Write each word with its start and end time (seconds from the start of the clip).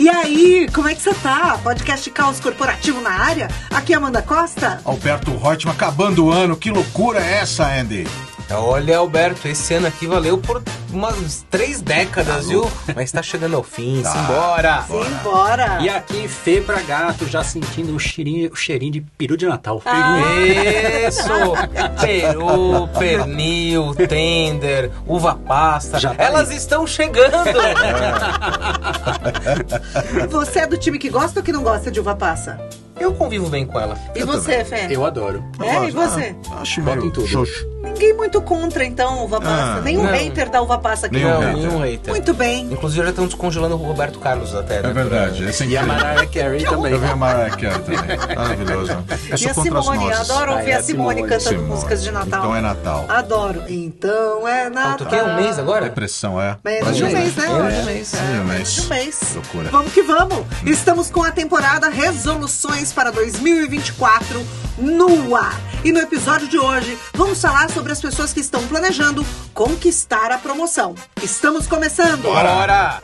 E 0.00 0.08
aí, 0.08 0.66
como 0.72 0.88
é 0.88 0.94
que 0.94 1.02
você 1.02 1.12
tá? 1.12 1.58
Podcast 1.62 2.08
Caos 2.08 2.40
Corporativo 2.40 3.02
na 3.02 3.10
área? 3.10 3.48
Aqui 3.68 3.92
é 3.92 3.96
Amanda 3.96 4.22
Costa. 4.22 4.80
Alberto 4.82 5.36
Reutemann 5.36 5.74
acabando 5.74 6.24
o 6.24 6.32
ano. 6.32 6.56
Que 6.56 6.70
loucura 6.70 7.20
é 7.20 7.40
essa, 7.40 7.66
Andy? 7.66 8.06
Olha, 8.52 8.98
Alberto, 8.98 9.46
esse 9.46 9.74
ano 9.74 9.86
aqui 9.86 10.06
valeu 10.06 10.36
por 10.36 10.60
umas 10.92 11.46
três 11.48 11.80
décadas, 11.80 12.48
viu? 12.48 12.68
Mas 12.96 13.12
tá 13.12 13.22
chegando 13.22 13.54
ao 13.56 13.62
fim, 13.62 14.02
Tá. 14.02 14.10
simbora! 14.10 14.82
Simbora. 14.88 15.78
E 15.80 15.88
aqui, 15.88 16.26
Fê 16.26 16.60
pra 16.60 16.80
gato, 16.80 17.26
já 17.28 17.44
sentindo 17.44 17.94
o 17.94 18.00
cheirinho, 18.00 18.50
o 18.52 18.56
cheirinho 18.56 18.90
de 18.92 19.00
peru 19.16 19.36
de 19.36 19.46
Natal. 19.46 19.80
Isso! 21.06 21.22
Peru, 22.00 22.88
pernil, 22.98 23.94
tender, 23.94 24.90
uva 25.06 25.36
pasta, 25.36 26.00
Já 26.00 26.12
tá 26.14 26.24
elas 26.24 26.50
aí. 26.50 26.56
estão 26.56 26.84
chegando! 26.86 27.30
Você 30.30 30.60
é 30.60 30.66
do 30.66 30.76
time 30.76 30.98
que 30.98 31.08
gosta 31.08 31.40
ou 31.40 31.44
que 31.44 31.52
não 31.52 31.62
gosta 31.62 31.90
de 31.90 32.00
uva 32.00 32.14
passa? 32.16 32.58
Eu 32.98 33.14
convivo 33.14 33.48
bem 33.48 33.64
com 33.66 33.78
ela. 33.80 33.96
E 34.14 34.22
você, 34.24 34.62
Fé? 34.64 34.86
Eu 34.90 35.04
adoro. 35.06 35.42
É, 35.60 35.86
e 35.86 35.90
você? 35.90 36.34
Ah, 36.50 36.60
acho 36.60 36.82
Bota 36.82 36.96
meio 36.96 37.08
em 37.08 37.10
tudo. 37.10 37.26
xoxo. 37.26 37.66
Ninguém 37.82 38.14
muito 38.14 38.40
contra, 38.42 38.84
então, 38.84 39.24
uva 39.24 39.40
passa. 39.40 39.78
Ah, 39.78 39.80
Nenhum 39.80 40.02
não. 40.02 40.10
hater 40.12 40.50
da 40.50 40.60
uva 40.60 40.78
passa 40.78 41.06
aqui. 41.06 41.16
Nenhum 41.16 41.30
Não, 41.30 41.40
hater. 41.40 41.56
nenhum 41.56 41.78
hater. 41.80 42.10
Muito 42.14 42.34
bem. 42.34 42.64
Inclusive 42.72 43.02
já 43.04 43.10
estão 43.10 43.24
descongelando 43.26 43.74
o 43.74 43.78
Roberto 43.78 44.18
Carlos 44.18 44.54
até, 44.54 44.80
né? 44.82 44.90
É 44.90 44.92
verdade. 44.92 45.44
É. 45.46 45.64
E 45.66 45.76
a 45.76 45.82
Mariah 45.86 46.26
Carey 46.26 46.64
também. 46.64 46.92
Eu 46.92 46.98
vi 47.00 47.06
a 47.06 47.16
Mariah 47.16 47.50
Carey 47.56 47.78
também. 47.80 48.36
Maravilhoso. 48.36 48.92
Eu 49.28 49.34
E 49.34 49.38
sou 49.38 49.50
a 49.50 49.54
Simone, 49.82 50.12
adoro 50.12 50.52
Ah, 50.52 50.56
ouvir 50.56 50.70
é 50.70 50.74
a 50.74 50.82
Simone, 50.82 51.14
Simone. 51.16 51.22
cantando 51.22 51.40
Simone. 51.50 51.68
músicas 51.68 52.02
de 52.02 52.10
Natal. 52.10 52.40
Então 52.40 52.56
é 52.56 52.60
Natal. 52.60 53.04
Adoro. 53.08 53.62
Então 53.68 54.48
é 54.48 54.68
Natal. 54.70 54.98
Falta 54.98 55.04
o 55.04 55.08
quê? 55.08 55.16
Um 55.22 55.34
mês 55.36 55.58
agora? 55.58 55.84
Depressão, 55.84 56.40
é. 56.40 56.56
Menos 56.64 56.96
de 56.96 57.04
um 57.04 57.10
mês, 57.12 57.36
né? 57.36 57.46
De 57.46 57.52
um 57.52 57.66
hoje? 57.66 57.82
mês. 57.84 58.12
É, 58.14 58.40
um 58.40 58.44
mês. 58.44 58.72
de 58.74 58.80
um 58.82 58.88
mês. 58.88 59.20
Loucura. 59.34 59.68
Vamos 59.70 59.92
que 59.92 60.02
vamos. 60.02 60.44
Estamos 60.66 61.10
com 61.10 61.22
a 61.22 61.30
temporada 61.30 61.88
Resoluções 61.88 62.92
para 62.92 63.10
2024 63.10 64.44
no 64.80 65.36
ar. 65.36 65.60
E 65.84 65.92
no 65.92 66.00
episódio 66.00 66.48
de 66.48 66.58
hoje, 66.58 66.98
vamos 67.14 67.40
falar 67.40 67.70
sobre 67.70 67.92
as 67.92 68.00
pessoas 68.00 68.32
que 68.32 68.40
estão 68.40 68.66
planejando 68.66 69.24
conquistar 69.54 70.30
a 70.30 70.38
promoção. 70.38 70.94
Estamos 71.22 71.66
começando. 71.66 72.22
Bora! 72.22 73.00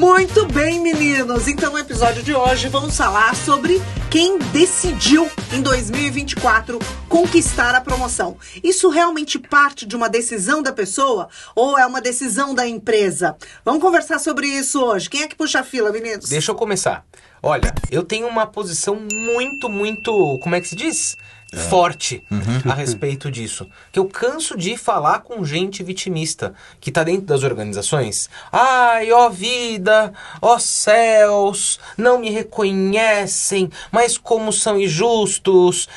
Muito 0.00 0.46
bem, 0.46 0.80
meninos! 0.80 1.46
Então, 1.46 1.72
no 1.72 1.78
episódio 1.78 2.22
de 2.22 2.34
hoje, 2.34 2.68
vamos 2.68 2.96
falar 2.96 3.36
sobre 3.36 3.82
quem 4.10 4.38
decidiu 4.38 5.30
em 5.52 5.60
2024 5.60 6.78
conquistar 7.06 7.74
a 7.74 7.82
promoção. 7.82 8.38
Isso 8.64 8.88
realmente 8.88 9.38
parte 9.38 9.84
de 9.84 9.94
uma 9.94 10.08
decisão 10.08 10.62
da 10.62 10.72
pessoa 10.72 11.28
ou 11.54 11.78
é 11.78 11.84
uma 11.84 12.00
decisão 12.00 12.54
da 12.54 12.66
empresa? 12.66 13.36
Vamos 13.62 13.82
conversar 13.82 14.18
sobre 14.18 14.46
isso 14.46 14.82
hoje. 14.82 15.10
Quem 15.10 15.20
é 15.20 15.28
que 15.28 15.36
puxa 15.36 15.60
a 15.60 15.62
fila, 15.62 15.92
meninos? 15.92 16.30
Deixa 16.30 16.50
eu 16.50 16.54
começar. 16.54 17.04
Olha, 17.42 17.74
eu 17.90 18.02
tenho 18.02 18.26
uma 18.26 18.46
posição 18.46 18.98
muito, 19.12 19.68
muito. 19.68 20.38
Como 20.38 20.54
é 20.54 20.62
que 20.62 20.68
se 20.68 20.76
diz? 20.76 21.18
Forte 21.52 22.22
a 22.64 22.74
respeito 22.74 23.30
disso. 23.30 23.66
Que 23.90 23.98
eu 23.98 24.06
canso 24.06 24.56
de 24.56 24.76
falar 24.76 25.20
com 25.20 25.44
gente 25.44 25.82
vitimista 25.82 26.54
que 26.80 26.92
tá 26.92 27.02
dentro 27.02 27.26
das 27.26 27.42
organizações. 27.42 28.28
Ai, 28.52 29.10
ó 29.10 29.28
vida, 29.28 30.12
ó 30.40 30.58
céus, 30.58 31.80
não 31.96 32.18
me 32.18 32.30
reconhecem, 32.30 33.70
mas 33.90 34.18
como 34.18 34.52
são 34.52 34.78
injustos. 34.78 35.88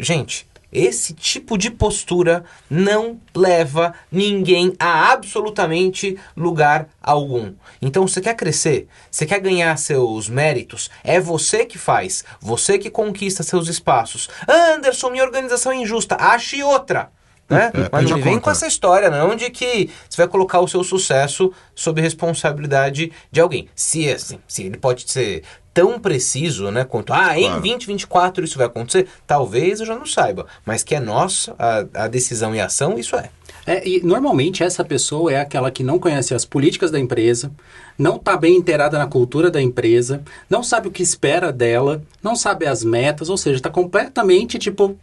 Gente, 0.00 0.47
esse 0.72 1.14
tipo 1.14 1.56
de 1.56 1.70
postura 1.70 2.44
não 2.68 3.18
leva 3.34 3.94
ninguém 4.10 4.74
a 4.78 5.10
absolutamente 5.12 6.18
lugar 6.36 6.88
algum. 7.02 7.52
Então, 7.80 8.06
você 8.06 8.20
quer 8.20 8.34
crescer, 8.34 8.86
você 9.10 9.24
quer 9.24 9.40
ganhar 9.40 9.76
seus 9.78 10.28
méritos, 10.28 10.90
é 11.02 11.18
você 11.18 11.64
que 11.64 11.78
faz, 11.78 12.24
você 12.40 12.78
que 12.78 12.90
conquista 12.90 13.42
seus 13.42 13.68
espaços. 13.68 14.28
Anderson, 14.46 15.10
minha 15.10 15.24
organização 15.24 15.72
é 15.72 15.76
injusta, 15.76 16.16
ache 16.18 16.62
outra. 16.62 17.10
Né? 17.48 17.72
É, 17.78 17.88
Mas 17.90 18.10
não 18.10 18.20
vem 18.20 18.34
conta. 18.34 18.40
com 18.44 18.50
essa 18.50 18.66
história, 18.66 19.08
não, 19.08 19.34
de 19.34 19.48
que 19.48 19.90
você 20.08 20.18
vai 20.18 20.28
colocar 20.28 20.60
o 20.60 20.68
seu 20.68 20.84
sucesso 20.84 21.50
sob 21.74 22.00
responsabilidade 22.00 23.10
de 23.30 23.40
alguém. 23.40 23.68
Se, 23.74 24.10
assim, 24.10 24.38
se 24.46 24.64
ele 24.64 24.76
pode 24.76 25.10
ser 25.10 25.42
tão 25.78 26.00
preciso, 26.00 26.72
né, 26.72 26.82
quanto, 26.84 27.12
ah, 27.12 27.38
em 27.38 27.42
Claro. 27.44 27.60
2024 27.60 28.44
isso 28.44 28.58
vai 28.58 28.66
acontecer, 28.66 29.06
talvez 29.24 29.78
eu 29.78 29.86
já 29.86 29.94
não 29.94 30.04
saiba, 30.04 30.44
mas 30.66 30.82
que 30.82 30.92
é 30.92 30.98
nossa 30.98 31.54
a, 31.56 32.04
a 32.04 32.08
decisão 32.08 32.52
e 32.52 32.60
a 32.60 32.66
ação, 32.66 32.98
isso 32.98 33.14
é. 33.14 33.30
É, 33.64 33.86
e 33.88 34.02
normalmente 34.02 34.64
essa 34.64 34.84
pessoa 34.84 35.32
é 35.32 35.38
aquela 35.38 35.70
que 35.70 35.84
não 35.84 35.98
conhece 36.00 36.34
as 36.34 36.44
políticas 36.44 36.90
da 36.90 36.98
empresa, 36.98 37.52
não 37.96 38.16
está 38.16 38.36
bem 38.36 38.56
inteirada 38.56 38.98
na 38.98 39.06
cultura 39.06 39.52
da 39.52 39.62
empresa, 39.62 40.20
não 40.50 40.64
sabe 40.64 40.88
o 40.88 40.90
que 40.90 41.02
espera 41.02 41.52
dela, 41.52 42.02
não 42.20 42.34
sabe 42.34 42.66
as 42.66 42.82
metas, 42.82 43.28
ou 43.28 43.36
seja, 43.36 43.58
está 43.58 43.70
completamente 43.70 44.58
tipo. 44.58 44.96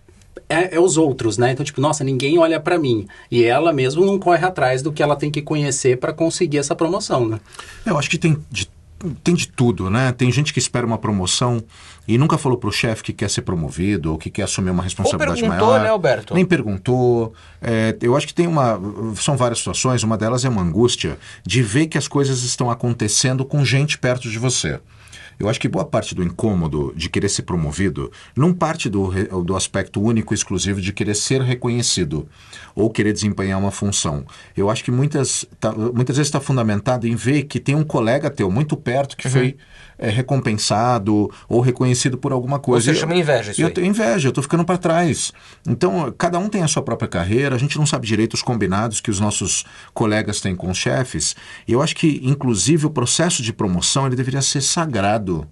É, 0.49 0.75
é 0.75 0.79
os 0.79 0.97
outros, 0.97 1.37
né? 1.37 1.51
Então, 1.53 1.65
tipo, 1.65 1.79
nossa, 1.81 2.03
ninguém 2.03 2.37
olha 2.37 2.59
pra 2.59 2.77
mim. 2.77 3.07
E 3.31 3.43
ela 3.45 3.71
mesmo 3.73 4.05
não 4.05 4.19
corre 4.19 4.45
atrás 4.45 4.81
do 4.81 4.91
que 4.91 5.01
ela 5.01 5.15
tem 5.15 5.31
que 5.31 5.41
conhecer 5.41 5.97
para 5.97 6.13
conseguir 6.13 6.57
essa 6.57 6.75
promoção, 6.75 7.27
né? 7.27 7.39
Eu 7.85 7.97
acho 7.97 8.09
que 8.09 8.17
tem 8.17 8.37
de, 8.51 8.69
tem 9.23 9.35
de 9.35 9.47
tudo, 9.47 9.89
né? 9.89 10.11
Tem 10.11 10.31
gente 10.31 10.53
que 10.53 10.59
espera 10.59 10.85
uma 10.85 10.97
promoção 10.97 11.63
e 12.07 12.17
nunca 12.17 12.37
falou 12.37 12.57
pro 12.57 12.71
chefe 12.71 13.03
que 13.03 13.13
quer 13.13 13.29
ser 13.29 13.41
promovido 13.41 14.11
ou 14.11 14.17
que 14.17 14.29
quer 14.29 14.43
assumir 14.43 14.69
uma 14.69 14.83
responsabilidade 14.83 15.41
perguntou, 15.41 15.67
maior. 15.67 15.83
né, 15.83 15.89
Alberto? 15.89 16.33
Nem 16.33 16.45
perguntou. 16.45 17.33
É, 17.61 17.95
eu 18.01 18.15
acho 18.15 18.27
que 18.27 18.33
tem 18.33 18.47
uma. 18.47 18.79
São 19.15 19.35
várias 19.35 19.59
situações. 19.59 20.03
Uma 20.03 20.17
delas 20.17 20.45
é 20.45 20.49
uma 20.49 20.61
angústia 20.61 21.17
de 21.45 21.63
ver 21.63 21.87
que 21.87 21.97
as 21.97 22.07
coisas 22.07 22.43
estão 22.43 22.69
acontecendo 22.69 23.43
com 23.43 23.65
gente 23.65 23.97
perto 23.97 24.29
de 24.29 24.37
você. 24.37 24.79
Eu 25.39 25.49
acho 25.49 25.59
que 25.59 25.67
boa 25.67 25.85
parte 25.85 26.13
do 26.15 26.23
incômodo 26.23 26.93
de 26.95 27.09
querer 27.09 27.29
ser 27.29 27.43
promovido 27.43 28.11
não 28.35 28.53
parte 28.53 28.89
do, 28.89 29.09
do 29.43 29.55
aspecto 29.55 30.01
único 30.01 30.33
e 30.33 30.35
exclusivo 30.35 30.79
de 30.81 30.93
querer 30.93 31.15
ser 31.15 31.41
reconhecido 31.41 32.27
ou 32.73 32.89
querer 32.89 33.13
desempenhar 33.13 33.59
uma 33.59 33.71
função. 33.71 34.25
Eu 34.55 34.69
acho 34.69 34.83
que 34.83 34.91
muitas, 34.91 35.45
tá- 35.59 35.73
muitas 35.73 36.17
vezes 36.17 36.27
está 36.27 36.39
fundamentado 36.39 37.07
em 37.07 37.15
ver 37.15 37.43
que 37.43 37.59
tem 37.59 37.75
um 37.75 37.83
colega 37.83 38.29
teu 38.29 38.49
muito 38.51 38.75
perto 38.77 39.15
que 39.17 39.27
foi 39.29 39.57
é, 39.97 40.09
recompensado 40.09 41.29
ou 41.47 41.61
reconhecido 41.61 42.17
por 42.17 42.31
alguma 42.31 42.59
coisa. 42.59 42.93
Você 42.93 42.99
chama 42.99 43.15
inveja 43.15 43.51
isso 43.51 43.61
eu 43.61 43.67
aí. 43.67 43.73
tenho 43.73 43.87
inveja, 43.87 44.27
eu 44.29 44.33
tô 44.33 44.41
ficando 44.41 44.65
para 44.65 44.77
trás. 44.77 45.31
Então, 45.67 46.13
cada 46.17 46.37
um 46.39 46.49
tem 46.49 46.61
a 46.61 46.67
sua 46.67 46.81
própria 46.81 47.07
carreira, 47.07 47.55
a 47.55 47.59
gente 47.59 47.77
não 47.77 47.85
sabe 47.85 48.07
direito 48.07 48.33
os 48.33 48.41
combinados 48.41 49.01
que 49.01 49.11
os 49.11 49.19
nossos 49.19 49.65
colegas 49.93 50.41
têm 50.41 50.55
com 50.55 50.69
os 50.69 50.77
chefes. 50.77 51.35
E 51.67 51.73
eu 51.73 51.81
acho 51.81 51.95
que, 51.95 52.21
inclusive, 52.23 52.85
o 52.85 52.89
processo 52.89 53.41
de 53.41 53.53
promoção 53.53 54.05
ele 54.05 54.15
deveria 54.15 54.41
ser 54.41 54.61
sagrado. 54.61 55.47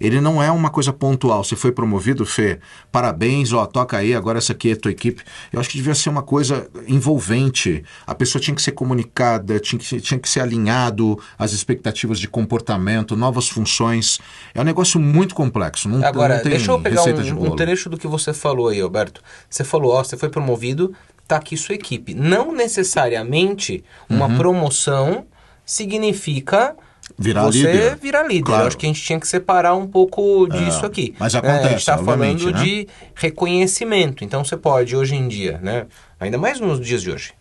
Ele 0.00 0.20
não 0.20 0.42
é 0.42 0.50
uma 0.50 0.70
coisa 0.70 0.92
pontual. 0.92 1.42
Você 1.44 1.56
foi 1.56 1.72
promovido, 1.72 2.24
Fê, 2.26 2.58
parabéns, 2.92 3.52
ó, 3.52 3.64
toca 3.66 3.96
aí, 3.96 4.14
agora 4.14 4.38
essa 4.38 4.52
aqui 4.52 4.70
é 4.70 4.72
a 4.72 4.76
tua 4.76 4.90
equipe. 4.90 5.22
Eu 5.52 5.60
acho 5.60 5.68
que 5.70 5.76
devia 5.76 5.94
ser 5.94 6.08
uma 6.08 6.22
coisa 6.22 6.68
envolvente. 6.86 7.84
A 8.06 8.14
pessoa 8.14 8.40
tinha 8.40 8.54
que 8.54 8.62
ser 8.62 8.72
comunicada, 8.72 9.58
tinha 9.60 9.78
que, 9.78 10.00
tinha 10.00 10.18
que 10.20 10.28
ser 10.28 10.40
alinhado 10.40 11.18
às 11.38 11.52
expectativas 11.52 12.18
de 12.18 12.28
comportamento, 12.28 13.16
novas 13.16 13.48
funções. 13.48 14.18
É 14.54 14.60
um 14.60 14.64
negócio 14.64 14.98
muito 15.00 15.34
complexo. 15.34 15.88
Não, 15.88 16.04
Agora, 16.04 16.36
não 16.36 16.42
tem 16.42 16.50
deixa 16.52 16.70
eu 16.70 16.80
pegar 16.80 17.02
de 17.12 17.32
um, 17.34 17.52
um 17.52 17.56
trecho 17.56 17.88
do 17.88 17.96
que 17.98 18.06
você 18.06 18.32
falou 18.32 18.68
aí, 18.68 18.80
Alberto. 18.80 19.20
Você 19.48 19.64
falou, 19.64 19.92
ó, 19.92 20.02
você 20.04 20.16
foi 20.16 20.28
promovido, 20.28 20.92
tá 21.26 21.36
aqui 21.36 21.56
sua 21.56 21.74
equipe. 21.74 22.14
Não 22.14 22.52
necessariamente 22.52 23.82
uma 24.08 24.26
Uhum. 24.26 24.36
promoção 24.36 25.26
significa 25.64 26.76
Virar 27.18 27.44
você 27.44 27.58
líder. 27.58 27.96
virar 27.96 28.22
líder. 28.24 28.44
Claro. 28.44 28.62
Eu 28.64 28.66
acho 28.68 28.76
que 28.76 28.84
a 28.86 28.88
gente 28.88 29.02
tinha 29.02 29.18
que 29.18 29.26
separar 29.26 29.74
um 29.74 29.86
pouco 29.86 30.46
disso 30.48 30.84
É, 30.84 30.86
aqui. 30.86 31.14
mas 31.18 31.32
né? 31.34 31.40
A 31.40 31.42
acontece, 31.42 31.68
gente 31.70 31.78
está 31.78 31.98
falando 31.98 32.52
né? 32.52 32.62
de 32.62 32.88
reconhecimento. 33.14 34.24
Então 34.24 34.44
você 34.44 34.56
pode, 34.56 34.94
hoje 34.96 35.14
em 35.14 35.26
dia, 35.28 35.58
né? 35.62 35.86
Ainda 36.20 36.36
mais 36.38 36.60
nos 36.60 36.80
dias 36.80 37.02
de 37.02 37.10
hoje. 37.10 37.32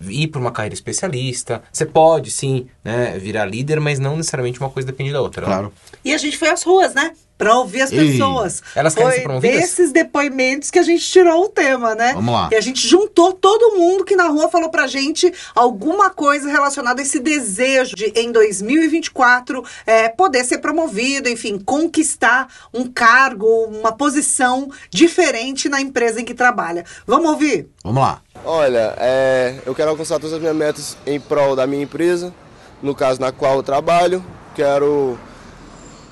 Ir 0.00 0.28
para 0.28 0.40
uma 0.40 0.52
carreira 0.52 0.74
especialista, 0.74 1.62
você 1.72 1.84
pode 1.84 2.30
sim 2.30 2.66
né, 2.84 3.18
virar 3.18 3.44
líder, 3.44 3.80
mas 3.80 3.98
não 3.98 4.16
necessariamente 4.16 4.60
uma 4.60 4.70
coisa 4.70 4.86
depende 4.86 5.12
da 5.12 5.20
outra. 5.20 5.42
né? 5.42 5.46
Claro. 5.48 5.72
E 6.04 6.14
a 6.14 6.18
gente 6.18 6.38
foi 6.38 6.48
às 6.48 6.62
ruas, 6.62 6.94
né? 6.94 7.12
Pra 7.38 7.54
ouvir 7.56 7.82
as 7.82 7.92
Ei, 7.92 8.10
pessoas. 8.12 8.62
elas 8.74 8.94
querem 8.94 9.10
Foi 9.10 9.18
ser 9.20 9.24
promovidas? 9.24 9.60
desses 9.60 9.92
depoimentos 9.92 10.72
que 10.72 10.78
a 10.78 10.82
gente 10.82 11.04
tirou 11.08 11.44
o 11.44 11.48
tema, 11.48 11.94
né? 11.94 12.12
Vamos 12.14 12.34
lá. 12.34 12.48
E 12.50 12.56
a 12.56 12.60
gente 12.60 12.86
juntou 12.86 13.32
todo 13.32 13.76
mundo 13.78 14.04
que 14.04 14.16
na 14.16 14.26
rua 14.26 14.48
falou 14.48 14.68
pra 14.70 14.88
gente 14.88 15.32
alguma 15.54 16.10
coisa 16.10 16.50
relacionada 16.50 17.00
a 17.00 17.04
esse 17.04 17.20
desejo 17.20 17.94
de, 17.94 18.06
em 18.16 18.32
2024, 18.32 19.64
é, 19.86 20.08
poder 20.08 20.44
ser 20.44 20.58
promovido, 20.58 21.28
enfim, 21.28 21.58
conquistar 21.60 22.48
um 22.74 22.84
cargo, 22.90 23.46
uma 23.66 23.92
posição 23.92 24.68
diferente 24.90 25.68
na 25.68 25.80
empresa 25.80 26.20
em 26.20 26.24
que 26.24 26.34
trabalha. 26.34 26.84
Vamos 27.06 27.30
ouvir? 27.30 27.68
Vamos 27.84 28.02
lá. 28.02 28.20
Olha, 28.44 28.94
é, 28.98 29.54
eu 29.64 29.74
quero 29.76 29.90
alcançar 29.90 30.16
todas 30.18 30.32
as 30.32 30.40
minhas 30.40 30.56
metas 30.56 30.96
em 31.06 31.20
prol 31.20 31.54
da 31.54 31.66
minha 31.68 31.84
empresa, 31.84 32.34
no 32.82 32.94
caso 32.96 33.20
na 33.20 33.30
qual 33.30 33.54
eu 33.56 33.62
trabalho. 33.62 34.24
Quero 34.56 35.16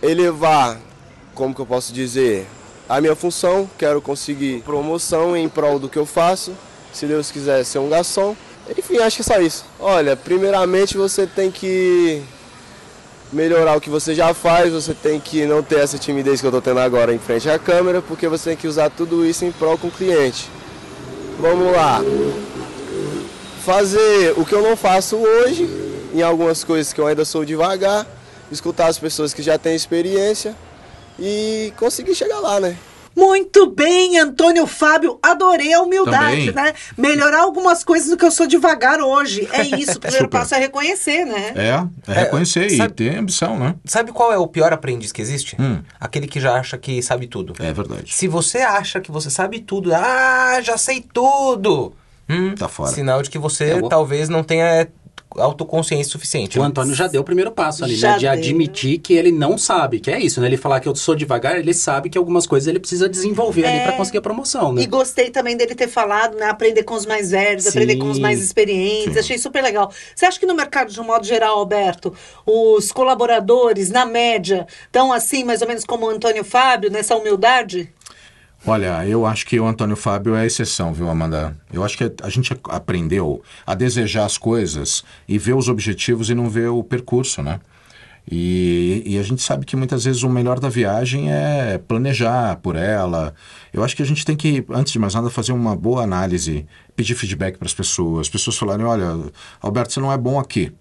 elevar, 0.02 0.78
como 1.36 1.54
que 1.54 1.60
eu 1.60 1.66
posso 1.66 1.92
dizer, 1.92 2.46
a 2.88 3.00
minha 3.00 3.14
função. 3.14 3.70
Quero 3.78 4.00
conseguir 4.00 4.62
promoção 4.62 5.36
em 5.36 5.48
prol 5.48 5.78
do 5.78 5.88
que 5.88 5.98
eu 5.98 6.06
faço. 6.06 6.52
Se 6.92 7.06
Deus 7.06 7.30
quiser 7.30 7.62
ser 7.64 7.78
um 7.78 7.88
garçom. 7.88 8.34
Enfim, 8.76 8.98
acho 8.98 9.16
que 9.16 9.22
é 9.22 9.34
só 9.34 9.40
isso. 9.40 9.64
Olha, 9.78 10.16
primeiramente 10.16 10.96
você 10.96 11.26
tem 11.26 11.50
que 11.50 12.22
melhorar 13.32 13.76
o 13.76 13.80
que 13.80 13.90
você 13.90 14.14
já 14.14 14.32
faz, 14.32 14.72
você 14.72 14.94
tem 14.94 15.20
que 15.20 15.44
não 15.46 15.62
ter 15.62 15.80
essa 15.80 15.98
timidez 15.98 16.40
que 16.40 16.46
eu 16.46 16.50
estou 16.50 16.62
tendo 16.62 16.80
agora 16.80 17.12
em 17.12 17.18
frente 17.18 17.50
à 17.50 17.58
câmera, 17.58 18.00
porque 18.00 18.26
você 18.28 18.50
tem 18.50 18.56
que 18.56 18.66
usar 18.66 18.88
tudo 18.88 19.24
isso 19.24 19.44
em 19.44 19.52
prol 19.52 19.76
com 19.76 19.88
o 19.88 19.90
cliente. 19.90 20.48
Vamos 21.38 21.70
lá. 21.72 22.00
Fazer 23.64 24.32
o 24.36 24.44
que 24.44 24.54
eu 24.54 24.62
não 24.62 24.76
faço 24.76 25.16
hoje, 25.16 25.68
em 26.14 26.22
algumas 26.22 26.64
coisas 26.64 26.92
que 26.92 27.00
eu 27.00 27.06
ainda 27.06 27.24
sou 27.24 27.44
devagar, 27.44 28.06
escutar 28.50 28.86
as 28.86 28.98
pessoas 28.98 29.34
que 29.34 29.42
já 29.42 29.58
têm 29.58 29.74
experiência 29.74 30.54
e 31.18 31.72
conseguir 31.76 32.14
chegar 32.14 32.38
lá, 32.40 32.60
né? 32.60 32.76
Muito 33.18 33.66
bem, 33.70 34.18
Antônio 34.18 34.66
Fábio. 34.66 35.18
Adorei 35.22 35.72
a 35.72 35.80
humildade, 35.80 36.52
Também. 36.52 36.52
né? 36.52 36.74
Melhorar 36.98 37.40
algumas 37.44 37.82
coisas 37.82 38.10
do 38.10 38.16
que 38.18 38.24
eu 38.26 38.30
sou 38.30 38.46
devagar 38.46 39.00
hoje. 39.00 39.48
É 39.52 39.62
isso. 39.62 39.92
O 39.96 40.00
primeiro 40.00 40.24
Super. 40.26 40.38
passo 40.38 40.54
é 40.54 40.58
reconhecer, 40.58 41.24
né? 41.24 41.54
É, 41.56 42.12
é 42.12 42.14
reconhecer 42.24 42.66
e 42.66 42.76
sabe- 42.76 42.92
ter 42.92 43.16
ambição, 43.16 43.58
né? 43.58 43.74
Sabe 43.86 44.12
qual 44.12 44.30
é 44.34 44.36
o 44.36 44.46
pior 44.46 44.70
aprendiz 44.70 45.12
que 45.12 45.22
existe? 45.22 45.56
Hum. 45.58 45.80
Aquele 45.98 46.26
que 46.26 46.38
já 46.38 46.56
acha 46.56 46.76
que 46.76 47.02
sabe 47.02 47.26
tudo. 47.26 47.54
É 47.58 47.72
verdade. 47.72 48.12
Se 48.12 48.28
você 48.28 48.58
acha 48.58 49.00
que 49.00 49.10
você 49.10 49.30
sabe 49.30 49.60
tudo, 49.60 49.94
ah, 49.94 50.60
já 50.62 50.76
sei 50.76 51.00
tudo. 51.00 51.94
Hum, 52.28 52.54
Tá 52.54 52.68
fora. 52.68 52.90
Sinal 52.92 53.22
de 53.22 53.30
que 53.30 53.38
você 53.38 53.70
É, 53.70 53.88
talvez 53.88 54.28
não 54.28 54.42
tenha 54.44 54.66
é, 54.66 54.88
autoconsciência 55.36 56.10
suficiente. 56.12 56.58
O 56.58 56.62
né? 56.62 56.68
Antônio 56.68 56.94
já 56.94 57.06
deu 57.06 57.20
o 57.20 57.24
primeiro 57.24 57.50
passo 57.50 57.84
ali, 57.84 57.94
Já 57.96 58.12
né? 58.12 58.14
De 58.18 58.20
deu. 58.22 58.32
admitir 58.32 58.98
que 58.98 59.12
ele 59.14 59.30
não 59.32 59.58
sabe, 59.58 60.00
que 60.00 60.10
é 60.10 60.18
isso, 60.20 60.40
né? 60.40 60.46
Ele 60.46 60.56
falar 60.56 60.80
que 60.80 60.88
eu 60.88 60.94
sou 60.94 61.14
devagar, 61.14 61.58
ele 61.58 61.74
sabe 61.74 62.08
que 62.08 62.16
algumas 62.16 62.46
coisas 62.46 62.66
ele 62.68 62.78
precisa 62.78 63.08
desenvolver 63.08 63.66
ali 63.66 63.78
É. 63.78 63.82
pra 63.84 63.92
conseguir 63.92 64.18
a 64.18 64.22
promoção, 64.22 64.72
né? 64.72 64.82
E 64.82 64.86
gostei 64.86 65.30
também 65.30 65.56
dele 65.56 65.74
ter 65.74 65.88
falado, 65.88 66.36
né? 66.36 66.46
Aprender 66.46 66.82
com 66.84 66.94
os 66.94 67.06
mais 67.06 67.30
velhos, 67.30 67.64
Sim. 67.64 67.70
aprender 67.70 67.96
com 67.96 68.10
os 68.10 68.18
mais 68.18 68.42
experientes. 68.42 69.12
Sim. 69.14 69.18
Achei 69.20 69.38
super 69.38 69.62
legal. 69.62 69.92
Você 70.14 70.26
acha 70.26 70.38
que 70.38 70.46
no 70.46 70.54
mercado, 70.54 70.92
de 70.92 71.00
um 71.00 71.04
modo 71.04 71.26
geral, 71.26 71.58
Alberto, 71.58 72.14
os 72.46 72.90
colaboradores, 72.92 73.90
na 73.90 74.06
média, 74.06 74.66
estão 74.86 75.12
assim, 75.12 75.44
mais 75.44 75.60
ou 75.62 75.68
menos 75.68 75.84
como 75.84 76.06
o 76.06 76.10
Antônio 76.10 76.44
Fábio, 76.44 76.90
nessa 76.90 77.16
humildade? 77.16 77.92
Olha, 78.64 79.06
eu 79.06 79.26
acho 79.26 79.46
que 79.46 79.60
o 79.60 79.66
Antônio 79.66 79.96
Fábio 79.96 80.34
é 80.34 80.40
a 80.40 80.46
exceção, 80.46 80.92
viu, 80.92 81.08
Amanda? 81.08 81.56
Eu 81.72 81.84
acho 81.84 81.96
que 81.96 82.12
a 82.22 82.28
gente 82.28 82.52
aprendeu 82.68 83.42
a 83.66 83.74
desejar 83.74 84.24
as 84.24 84.38
coisas 84.38 85.04
e 85.28 85.38
ver 85.38 85.54
os 85.54 85.68
objetivos 85.68 86.30
e 86.30 86.34
não 86.34 86.48
ver 86.48 86.68
o 86.68 86.82
percurso, 86.82 87.42
né? 87.42 87.60
E, 88.28 89.04
e 89.06 89.18
a 89.18 89.22
gente 89.22 89.40
sabe 89.40 89.64
que 89.64 89.76
muitas 89.76 90.04
vezes 90.04 90.24
o 90.24 90.28
melhor 90.28 90.58
da 90.58 90.68
viagem 90.68 91.30
é 91.32 91.78
planejar 91.78 92.56
por 92.56 92.74
ela. 92.74 93.32
Eu 93.72 93.84
acho 93.84 93.94
que 93.94 94.02
a 94.02 94.06
gente 94.06 94.24
tem 94.24 94.34
que, 94.34 94.64
antes 94.70 94.92
de 94.92 94.98
mais 94.98 95.14
nada, 95.14 95.30
fazer 95.30 95.52
uma 95.52 95.76
boa 95.76 96.02
análise, 96.02 96.66
pedir 96.96 97.14
feedback 97.14 97.56
para 97.56 97.66
as 97.66 97.74
pessoas. 97.74 98.22
As 98.22 98.28
pessoas 98.28 98.58
falarem: 98.58 98.84
olha, 98.84 99.30
Alberto, 99.62 99.92
você 99.92 100.00
não 100.00 100.12
é 100.12 100.18
bom 100.18 100.40
aqui. 100.40 100.72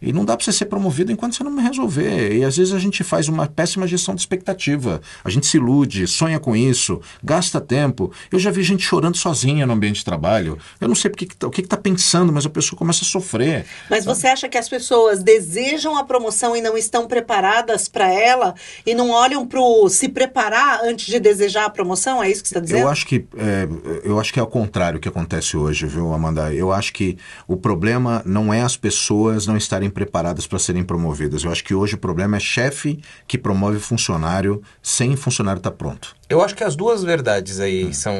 E 0.00 0.12
não 0.12 0.24
dá 0.24 0.36
para 0.36 0.44
você 0.44 0.52
ser 0.52 0.66
promovido 0.66 1.10
enquanto 1.12 1.34
você 1.36 1.44
não 1.44 1.50
me 1.50 1.62
resolver. 1.62 2.36
E 2.36 2.44
às 2.44 2.56
vezes 2.56 2.72
a 2.74 2.78
gente 2.78 3.02
faz 3.04 3.28
uma 3.28 3.46
péssima 3.46 3.86
gestão 3.86 4.14
de 4.14 4.20
expectativa. 4.20 5.00
A 5.24 5.30
gente 5.30 5.46
se 5.46 5.56
ilude, 5.56 6.06
sonha 6.06 6.38
com 6.38 6.54
isso, 6.56 7.00
gasta 7.22 7.60
tempo. 7.60 8.12
Eu 8.30 8.38
já 8.38 8.50
vi 8.50 8.62
gente 8.62 8.82
chorando 8.82 9.16
sozinha 9.16 9.66
no 9.66 9.72
ambiente 9.72 9.96
de 9.96 10.04
trabalho. 10.04 10.58
Eu 10.80 10.88
não 10.88 10.94
sei 10.94 11.10
porque, 11.10 11.26
que 11.26 11.36
tá- 11.36 11.46
o 11.46 11.50
que 11.50 11.60
está 11.60 11.76
pensando, 11.76 12.32
mas 12.32 12.44
a 12.46 12.50
pessoa 12.50 12.78
começa 12.78 13.02
a 13.04 13.06
sofrer. 13.06 13.64
Mas 13.90 14.04
você 14.04 14.26
acha 14.28 14.48
que 14.48 14.58
as 14.58 14.68
pessoas 14.68 15.22
desejam 15.22 15.96
a 15.96 16.04
promoção 16.04 16.56
e 16.56 16.60
não 16.60 16.76
estão 16.76 17.06
preparadas 17.06 17.88
para 17.88 18.12
ela 18.12 18.54
e 18.84 18.94
não 18.94 19.10
olham 19.10 19.46
para 19.46 19.60
se 19.88 20.08
preparar 20.08 20.80
antes 20.84 21.06
de 21.06 21.18
desejar 21.18 21.64
a 21.66 21.70
promoção? 21.70 22.22
É 22.22 22.30
isso 22.30 22.42
que 22.42 22.48
você 22.48 22.54
está 22.54 22.60
dizendo? 22.60 22.80
Eu 22.82 22.88
acho 22.88 23.06
que 23.06 23.26
é, 23.36 23.68
eu 24.04 24.18
acho 24.20 24.32
que 24.32 24.38
é 24.40 24.42
o 24.42 24.46
contrário 24.46 25.00
que 25.00 25.08
acontece 25.08 25.56
hoje, 25.56 25.86
viu, 25.86 26.12
Amanda? 26.12 26.52
Eu 26.52 26.72
acho 26.72 26.92
que 26.92 27.16
o 27.48 27.56
problema 27.56 28.22
não 28.24 28.52
é 28.52 28.62
as 28.62 28.76
pessoas 28.76 29.46
não 29.46 29.56
estarem 29.56 29.85
preparadas 29.90 30.46
para 30.46 30.58
serem 30.58 30.82
promovidas. 30.84 31.44
Eu 31.44 31.50
acho 31.52 31.62
que 31.64 31.74
hoje 31.74 31.94
o 31.94 31.98
problema 31.98 32.36
é 32.36 32.40
chefe 32.40 33.00
que 33.26 33.36
promove 33.38 33.78
funcionário 33.78 34.62
sem 34.82 35.14
o 35.14 35.16
funcionário 35.16 35.58
estar 35.58 35.70
pronto. 35.72 36.14
Eu 36.28 36.42
acho 36.42 36.54
que 36.54 36.64
as 36.64 36.74
duas 36.76 37.02
verdades 37.04 37.58
Hum. 37.58 37.62
aí 37.62 37.94
são 37.94 38.14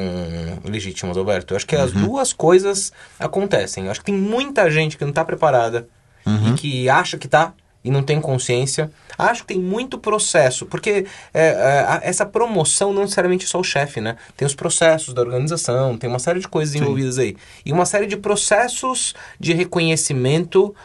legítimas, 0.63 1.17
Alberto. 1.17 1.53
Eu 1.53 1.57
acho 1.57 1.65
que 1.67 1.75
as 1.75 1.93
Uhum. 1.93 2.01
duas 2.07 2.33
coisas 2.33 2.91
acontecem. 3.19 3.85
Eu 3.85 3.91
acho 3.91 3.99
que 3.99 4.05
tem 4.07 4.15
muita 4.15 4.69
gente 4.71 4.97
que 4.97 5.05
não 5.05 5.11
tá 5.11 5.23
preparada 5.25 5.87
Uhum. 6.25 6.49
e 6.49 6.53
que 6.53 6.89
acha 6.89 7.17
que 7.17 7.27
tá 7.27 7.53
e 7.87 7.91
não 7.91 8.03
tem 8.03 8.19
consciência. 8.19 8.91
Acho 9.17 9.41
que 9.41 9.53
tem 9.53 9.59
muito 9.59 9.97
processo, 9.97 10.65
porque 10.65 11.05
é, 11.33 11.47
é, 11.47 11.99
essa 12.03 12.25
promoção 12.25 12.91
não 12.91 13.03
necessariamente 13.03 13.45
é 13.45 13.47
só 13.47 13.59
o 13.59 13.63
chefe, 13.63 14.01
né? 14.01 14.17
Tem 14.35 14.45
os 14.45 14.53
processos 14.53 15.13
da 15.13 15.21
organização, 15.21 15.97
tem 15.97 16.09
uma 16.09 16.19
série 16.19 16.41
de 16.41 16.47
coisas 16.49 16.75
envolvidas 16.75 17.17
aí. 17.17 17.37
E 17.65 17.71
uma 17.71 17.85
série 17.85 18.05
de 18.05 18.17
processos 18.17 19.15
de 19.39 19.53
reconhecimento 19.53 20.75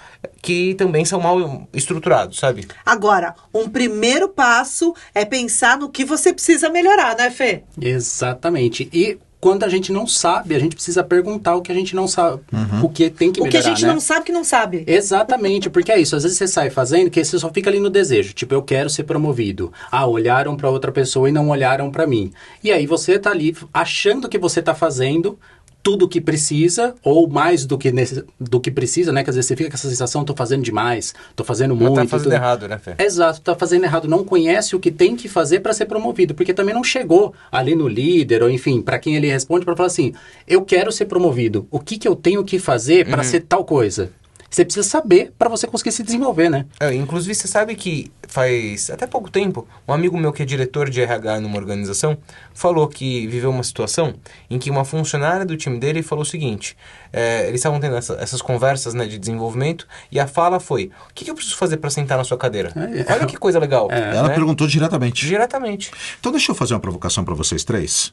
que 0.40 0.74
também 0.74 1.04
são 1.04 1.20
mal 1.20 1.68
estruturados, 1.72 2.38
sabe? 2.38 2.68
Agora, 2.86 3.34
um 3.52 3.68
primeiro 3.68 4.28
passo 4.28 4.94
é 5.12 5.24
pensar 5.24 5.76
no 5.76 5.90
que 5.90 6.04
você 6.04 6.32
precisa 6.32 6.70
melhorar, 6.70 7.16
né, 7.16 7.30
Fê? 7.30 7.64
Exatamente. 7.80 8.88
E 8.92 9.18
quando 9.42 9.64
a 9.64 9.68
gente 9.68 9.90
não 9.90 10.06
sabe, 10.06 10.54
a 10.54 10.58
gente 10.60 10.76
precisa 10.76 11.02
perguntar 11.02 11.56
o 11.56 11.62
que 11.62 11.72
a 11.72 11.74
gente 11.74 11.96
não 11.96 12.06
sabe, 12.06 12.40
o 12.80 12.88
que 12.88 13.10
tem 13.10 13.32
que 13.32 13.40
o 13.40 13.48
que 13.48 13.56
a 13.56 13.58
melhorar, 13.58 13.74
gente 13.74 13.84
né? 13.84 13.92
não 13.92 14.00
sabe 14.00 14.24
que 14.26 14.30
não 14.30 14.44
sabe. 14.44 14.84
Exatamente, 14.86 15.68
porque 15.68 15.90
é 15.90 16.00
isso. 16.00 16.14
Às 16.14 16.22
vezes 16.22 16.38
você 16.38 16.46
sai 16.46 16.70
fazendo 16.70 17.10
que 17.10 17.24
você 17.24 17.36
só 17.36 17.52
fica 17.52 17.68
ali 17.68 17.80
no 17.80 17.90
desejo. 17.90 18.34
Tipo, 18.34 18.54
eu 18.54 18.62
quero 18.62 18.88
ser 18.88 19.02
promovido. 19.02 19.72
Ah, 19.90 20.06
olharam 20.06 20.56
pra 20.56 20.70
outra 20.70 20.92
pessoa 20.92 21.28
e 21.28 21.32
não 21.32 21.48
olharam 21.48 21.90
pra 21.90 22.06
mim. 22.06 22.32
E 22.62 22.70
aí 22.70 22.86
você 22.86 23.18
tá 23.18 23.30
ali 23.30 23.56
achando 23.74 24.28
que 24.28 24.38
você 24.38 24.62
tá 24.62 24.76
fazendo 24.76 25.36
tudo 25.82 26.04
o 26.04 26.08
que 26.08 26.20
precisa, 26.20 26.94
ou 27.02 27.28
mais 27.28 27.66
do 27.66 27.76
que, 27.76 27.90
nesse- 27.90 28.24
do 28.38 28.60
que 28.60 28.70
precisa, 28.70 29.10
né? 29.12 29.24
Que 29.24 29.30
às 29.30 29.36
vezes 29.36 29.48
você 29.48 29.56
fica 29.56 29.68
com 29.70 29.74
essa 29.74 29.88
sensação, 29.88 30.24
tô 30.24 30.34
fazendo 30.34 30.62
demais, 30.62 31.12
tô 31.34 31.42
fazendo 31.42 31.74
Mas 31.74 31.82
muito. 31.88 31.96
tá 32.02 32.06
fazendo 32.06 32.24
tudo. 32.24 32.34
errado, 32.34 32.68
né, 32.68 32.78
Fê? 32.78 32.94
Exato, 32.98 33.40
tá 33.40 33.54
fazendo 33.54 33.84
errado, 33.84 34.06
não 34.08 34.22
conhece 34.24 34.76
o 34.76 34.80
que 34.80 34.90
tem 34.92 35.16
que 35.16 35.28
fazer 35.28 35.60
para 35.60 35.72
ser 35.72 35.86
promovido, 35.86 36.34
porque 36.34 36.54
também 36.54 36.74
não 36.74 36.84
chegou 36.84 37.34
ali 37.50 37.74
no 37.74 37.88
líder, 37.88 38.42
ou 38.42 38.50
enfim, 38.50 38.80
para 38.80 38.98
quem 38.98 39.16
ele 39.16 39.28
responde 39.30 39.64
para 39.64 39.74
falar 39.76 39.88
assim: 39.88 40.12
"Eu 40.46 40.62
quero 40.62 40.92
ser 40.92 41.06
promovido. 41.06 41.66
O 41.70 41.80
que 41.80 41.98
que 41.98 42.06
eu 42.06 42.14
tenho 42.14 42.44
que 42.44 42.58
fazer 42.58 43.08
para 43.08 43.22
ser 43.24 43.40
tal 43.40 43.64
coisa?" 43.64 44.10
Você 44.52 44.66
precisa 44.66 44.86
saber 44.86 45.32
para 45.38 45.48
você 45.48 45.66
conseguir 45.66 45.92
se 45.92 46.02
desenvolver, 46.02 46.50
né? 46.50 46.66
É, 46.78 46.92
inclusive, 46.94 47.34
você 47.34 47.48
sabe 47.48 47.74
que 47.74 48.12
faz 48.28 48.90
até 48.90 49.06
pouco 49.06 49.30
tempo, 49.30 49.66
um 49.88 49.94
amigo 49.94 50.14
meu 50.18 50.30
que 50.30 50.42
é 50.42 50.44
diretor 50.44 50.90
de 50.90 51.00
RH 51.00 51.40
numa 51.40 51.56
organização 51.56 52.18
falou 52.52 52.86
que 52.86 53.26
viveu 53.28 53.48
uma 53.48 53.62
situação 53.62 54.12
em 54.50 54.58
que 54.58 54.70
uma 54.70 54.84
funcionária 54.84 55.46
do 55.46 55.56
time 55.56 55.78
dele 55.80 56.02
falou 56.02 56.20
o 56.22 56.26
seguinte: 56.26 56.76
é, 57.10 57.44
eles 57.48 57.60
estavam 57.60 57.80
tendo 57.80 57.96
essa- 57.96 58.14
essas 58.20 58.42
conversas 58.42 58.92
né, 58.92 59.06
de 59.06 59.18
desenvolvimento 59.18 59.88
e 60.10 60.20
a 60.20 60.26
fala 60.26 60.60
foi: 60.60 60.90
o 61.10 61.14
que, 61.14 61.24
que 61.24 61.30
eu 61.30 61.34
preciso 61.34 61.56
fazer 61.56 61.78
para 61.78 61.88
sentar 61.88 62.18
na 62.18 62.24
sua 62.24 62.36
cadeira? 62.36 62.72
É. 62.76 63.10
Olha 63.10 63.24
que 63.26 63.38
coisa 63.38 63.58
legal. 63.58 63.88
Ela 63.90 64.28
né? 64.28 64.34
perguntou 64.34 64.66
diretamente. 64.66 65.26
Diretamente. 65.26 65.90
Então 66.20 66.30
deixa 66.30 66.50
eu 66.50 66.54
fazer 66.54 66.74
uma 66.74 66.80
provocação 66.80 67.24
para 67.24 67.34
vocês 67.34 67.64
três. 67.64 68.12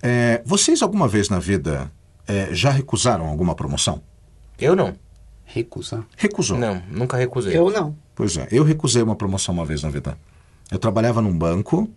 É, 0.00 0.42
vocês 0.44 0.80
alguma 0.80 1.08
vez 1.08 1.28
na 1.28 1.40
vida 1.40 1.90
é, 2.28 2.48
já 2.52 2.70
recusaram 2.70 3.26
alguma 3.26 3.56
promoção? 3.56 4.00
Eu 4.60 4.76
não. 4.76 4.94
Recusa. 5.46 6.04
Recusou. 6.16 6.58
Não, 6.58 6.82
nunca 6.90 7.16
recusei. 7.16 7.56
Eu 7.56 7.70
não. 7.70 7.96
Pois 8.14 8.36
é, 8.36 8.48
eu 8.50 8.64
recusei 8.64 9.02
uma 9.02 9.16
promoção 9.16 9.54
uma 9.54 9.64
vez 9.64 9.82
na 9.82 9.88
vida. 9.88 10.18
Eu 10.70 10.78
trabalhava 10.78 11.22
num 11.22 11.36
banco 11.36 11.88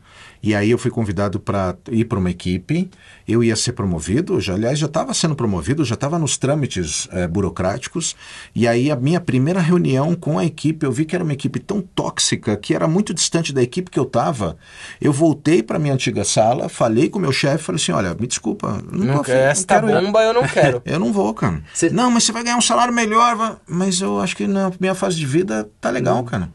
e 0.41 0.55
aí 0.55 0.71
eu 0.71 0.77
fui 0.77 0.89
convidado 0.91 1.39
para 1.39 1.75
ir 1.91 2.05
para 2.05 2.17
uma 2.19 2.29
equipe. 2.31 2.89
Eu 3.27 3.43
ia 3.43 3.55
ser 3.55 3.73
promovido, 3.73 4.39
já, 4.39 4.53
aliás, 4.53 4.79
já 4.79 4.85
estava 4.87 5.13
sendo 5.13 5.35
promovido, 5.35 5.83
já 5.85 5.93
estava 5.95 6.17
nos 6.17 6.37
trâmites 6.37 7.07
eh, 7.11 7.27
burocráticos. 7.27 8.15
E 8.55 8.67
aí 8.67 8.89
a 8.89 8.95
minha 8.95 9.19
primeira 9.21 9.59
reunião 9.59 10.15
com 10.15 10.39
a 10.39 10.45
equipe, 10.45 10.85
eu 10.85 10.91
vi 10.91 11.05
que 11.05 11.13
era 11.15 11.23
uma 11.23 11.33
equipe 11.33 11.59
tão 11.59 11.81
tóxica 11.81 12.55
que 12.57 12.73
era 12.73 12.87
muito 12.87 13.13
distante 13.13 13.53
da 13.53 13.61
equipe 13.61 13.91
que 13.91 13.99
eu 13.99 14.03
estava. 14.03 14.57
Eu 14.99 15.11
voltei 15.13 15.61
para 15.61 15.77
minha 15.77 15.93
antiga 15.93 16.23
sala, 16.23 16.69
falei 16.69 17.09
com 17.09 17.19
o 17.19 17.21
meu 17.21 17.31
chefe, 17.31 17.63
falei 17.63 17.81
assim, 17.81 17.91
olha, 17.91 18.15
me 18.19 18.25
desculpa, 18.25 18.81
não, 18.91 18.91
tô 18.91 18.97
Não, 18.97 19.15
não 19.15 19.23
esta 19.25 19.75
ir." 19.77 19.81
bomba 19.81 20.21
eu 20.23 20.33
não 20.33 20.43
quero. 20.47 20.81
Eu 20.85 20.99
não 20.99 21.11
vou, 21.13 21.33
cara. 21.33 21.61
Cê- 21.73 21.89
Não, 21.89 22.09
mas 22.09 22.23
você 22.23 22.31
vai 22.31 22.43
ganhar 22.43 22.57
um 22.57 22.61
salário 22.61 22.93
melhor. 22.93 23.59
Mas 23.67 24.01
eu 24.01 24.19
acho 24.19 24.35
que 24.35 24.47
na 24.47 24.71
minha 24.79 24.95
fase 24.95 25.17
de 25.17 25.25
vida 25.25 25.69
tá 25.81 25.89
legal, 25.89 26.23
cara. 26.23 26.49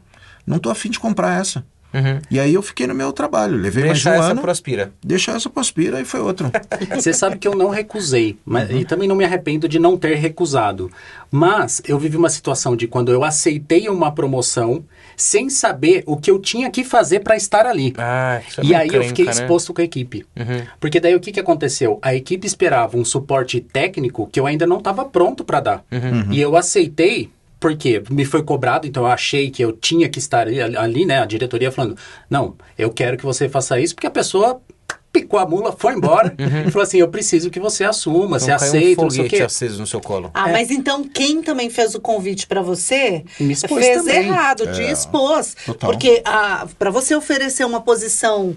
Não 0.45 0.59
tô 0.59 0.69
afim 0.69 0.89
de 0.89 0.99
comprar 0.99 1.39
essa. 1.39 1.65
Uhum. 1.95 2.19
E 2.29 2.39
aí 2.39 2.53
eu 2.53 2.61
fiquei 2.61 2.85
no 2.85 2.93
meu 2.93 3.13
trabalho. 3.13 3.55
Levei 3.55 3.85
Deixa 3.85 4.09
mais 4.09 4.19
um 4.19 4.23
essa 4.23 4.31
ano. 4.33 4.41
pro 4.41 4.51
aspira. 4.51 4.91
Deixa 5.01 5.31
essa 5.31 5.49
pro 5.49 5.61
aspira 5.61 6.01
e 6.01 6.05
foi 6.05 6.19
outro. 6.19 6.51
Você 6.93 7.13
sabe 7.13 7.37
que 7.37 7.47
eu 7.47 7.55
não 7.55 7.69
recusei, 7.69 8.37
mas, 8.45 8.69
e 8.69 8.83
também 8.83 9.07
não 9.07 9.15
me 9.15 9.23
arrependo 9.23 9.69
de 9.69 9.79
não 9.79 9.97
ter 9.97 10.15
recusado. 10.15 10.91
Mas 11.31 11.81
eu 11.87 11.97
vivi 11.97 12.17
uma 12.17 12.29
situação 12.29 12.75
de 12.75 12.85
quando 12.85 13.11
eu 13.11 13.23
aceitei 13.23 13.87
uma 13.87 14.11
promoção 14.11 14.83
sem 15.15 15.49
saber 15.49 16.03
o 16.05 16.17
que 16.17 16.29
eu 16.29 16.37
tinha 16.39 16.69
que 16.69 16.83
fazer 16.83 17.21
para 17.21 17.37
estar 17.37 17.65
ali. 17.65 17.93
Ah, 17.97 18.41
isso 18.45 18.59
é 18.59 18.63
e 18.65 18.75
aí 18.75 18.87
eu 18.87 18.93
crenca, 18.93 19.07
fiquei 19.07 19.25
né? 19.25 19.31
exposto 19.31 19.73
com 19.73 19.81
a 19.81 19.85
equipe. 19.85 20.25
Uhum. 20.35 20.65
Porque 20.79 20.99
daí 20.99 21.15
o 21.15 21.19
que, 21.19 21.31
que 21.31 21.39
aconteceu? 21.39 21.97
A 22.01 22.13
equipe 22.13 22.45
esperava 22.45 22.97
um 22.97 23.05
suporte 23.05 23.61
técnico 23.61 24.27
que 24.31 24.39
eu 24.39 24.45
ainda 24.45 24.67
não 24.67 24.79
estava 24.79 25.05
pronto 25.05 25.45
para 25.45 25.59
dar. 25.61 25.85
Uhum. 25.91 26.31
E 26.31 26.41
eu 26.41 26.57
aceitei 26.57 27.29
porque 27.65 28.03
me 28.11 28.23
foi 28.25 28.43
cobrado, 28.43 28.85
então 28.85 29.01
eu 29.01 29.07
achei 29.07 29.49
que 29.49 29.59
eu 29.59 29.71
tinha 29.71 30.07
que 30.07 30.19
estar 30.19 30.47
ali, 30.47 31.03
né? 31.03 31.19
A 31.19 31.25
diretoria 31.25 31.71
falando: 31.71 31.97
não, 32.29 32.55
eu 32.77 32.91
quero 32.91 33.17
que 33.17 33.25
você 33.25 33.49
faça 33.49 33.79
isso, 33.79 33.95
porque 33.95 34.05
a 34.05 34.11
pessoa 34.11 34.61
picou 35.21 35.39
a 35.39 35.45
mula, 35.45 35.73
foi 35.77 35.93
embora 35.93 36.35
e 36.67 36.69
falou 36.71 36.83
assim: 36.83 36.97
eu 36.97 37.07
preciso 37.07 37.49
que 37.49 37.59
você 37.59 37.83
assuma, 37.83 38.37
você 38.39 38.45
Então 38.51 38.55
aceita, 38.55 39.01
um 39.01 39.03
não 39.05 39.09
sei 39.11 39.19
o 39.21 39.23
foguete 39.23 39.37
quê. 39.37 39.43
aceso 39.43 39.79
no 39.79 39.87
seu 39.87 40.01
colo. 40.01 40.29
Ah, 40.33 40.49
mas 40.49 40.69
então 40.71 41.03
quem 41.03 41.41
também 41.41 41.69
fez 41.69 41.95
o 41.95 41.99
convite 42.01 42.45
pra 42.47 42.61
você 42.61 43.23
Me 43.39 43.53
expôs 43.53 43.83
fez 43.85 43.97
também. 43.99 44.17
errado, 44.27 44.71
te 44.73 44.81
expôs. 44.81 45.55
total. 45.65 45.89
Porque 45.91 46.21
ah, 46.25 46.67
para 46.77 46.89
você 46.89 47.15
oferecer 47.15 47.63
uma 47.65 47.81
posição 47.81 48.55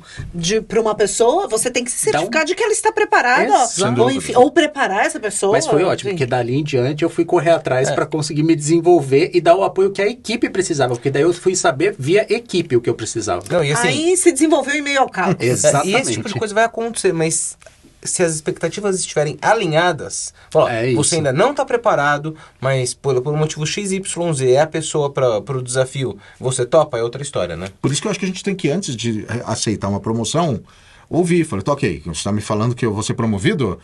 para 0.66 0.80
uma 0.80 0.94
pessoa, 0.94 1.46
você 1.48 1.70
tem 1.70 1.84
que 1.84 1.90
se 1.90 2.10
Dá 2.10 2.18
um- 2.18 2.22
certificar 2.22 2.44
de 2.44 2.54
que 2.54 2.62
ela 2.62 2.72
está 2.72 2.90
preparada. 2.92 3.66
Sem 3.66 3.98
ou, 3.98 4.10
enfim, 4.10 4.32
ou 4.36 4.50
preparar 4.50 5.06
essa 5.06 5.20
pessoa. 5.20 5.52
Mas 5.52 5.66
foi 5.66 5.82
ótimo, 5.84 6.10
enfim. 6.10 6.16
porque 6.18 6.26
dali 6.26 6.54
em 6.56 6.64
diante 6.64 7.02
eu 7.02 7.10
fui 7.10 7.24
correr 7.24 7.50
É. 7.50 7.54
atrás 7.54 7.90
pra 7.90 8.04
conseguir 8.06 8.42
me 8.42 8.54
desenvolver 8.56 9.30
e 9.34 9.40
dar 9.40 9.54
o 9.56 9.62
apoio 9.62 9.90
que 9.90 10.02
a 10.02 10.06
equipe 10.08 10.48
precisava, 10.50 10.94
porque 10.94 11.10
daí 11.10 11.22
eu 11.22 11.32
fui 11.32 11.54
saber 11.54 11.94
via 11.98 12.26
equipe 12.32 12.76
o 12.76 12.80
que 12.80 12.88
eu 12.90 12.94
precisava. 12.94 13.42
Não, 13.50 13.62
e 13.64 13.72
assim, 13.72 13.88
Aí 13.88 14.16
se 14.16 14.32
desenvolveu 14.32 14.74
em 14.74 14.82
meio 14.82 15.00
ao 15.00 15.08
caos. 15.08 15.36
Exatamente. 15.40 16.20
Coisa 16.48 16.54
vai 16.54 16.64
acontecer, 16.64 17.12
mas 17.12 17.58
se 18.02 18.22
as 18.22 18.34
expectativas 18.34 18.98
estiverem 18.98 19.36
alinhadas, 19.42 20.32
ó, 20.54 20.68
É 20.68 20.94
você 20.94 21.16
ainda 21.16 21.32
não 21.32 21.50
está 21.50 21.64
preparado, 21.64 22.34
mas 22.60 22.94
por, 22.94 23.20
por 23.20 23.34
um 23.34 23.36
motivo 23.36 23.66
XYZ 23.66 24.40
é 24.42 24.60
a 24.60 24.66
pessoa 24.66 25.10
para 25.10 25.38
o 25.38 25.62
desafio, 25.62 26.16
você 26.38 26.64
topa, 26.64 26.96
é 26.96 27.02
outra 27.02 27.22
história, 27.22 27.56
né? 27.56 27.68
Por 27.82 27.92
isso 27.92 28.00
que 28.00 28.06
eu 28.06 28.10
acho 28.10 28.18
que 28.18 28.24
a 28.24 28.28
gente 28.28 28.42
tem 28.42 28.54
que, 28.54 28.70
antes 28.70 28.96
de 28.96 29.26
aceitar 29.44 29.88
uma 29.88 30.00
promoção, 30.00 30.60
ouvir. 31.10 31.44
Falei, 31.44 31.64
tá 31.64 31.72
ok, 31.72 32.02
você 32.04 32.12
está 32.12 32.32
me 32.32 32.40
falando 32.40 32.74
que 32.74 32.86
eu 32.86 32.94
vou 32.94 33.02
ser 33.02 33.14
promovido? 33.14 33.78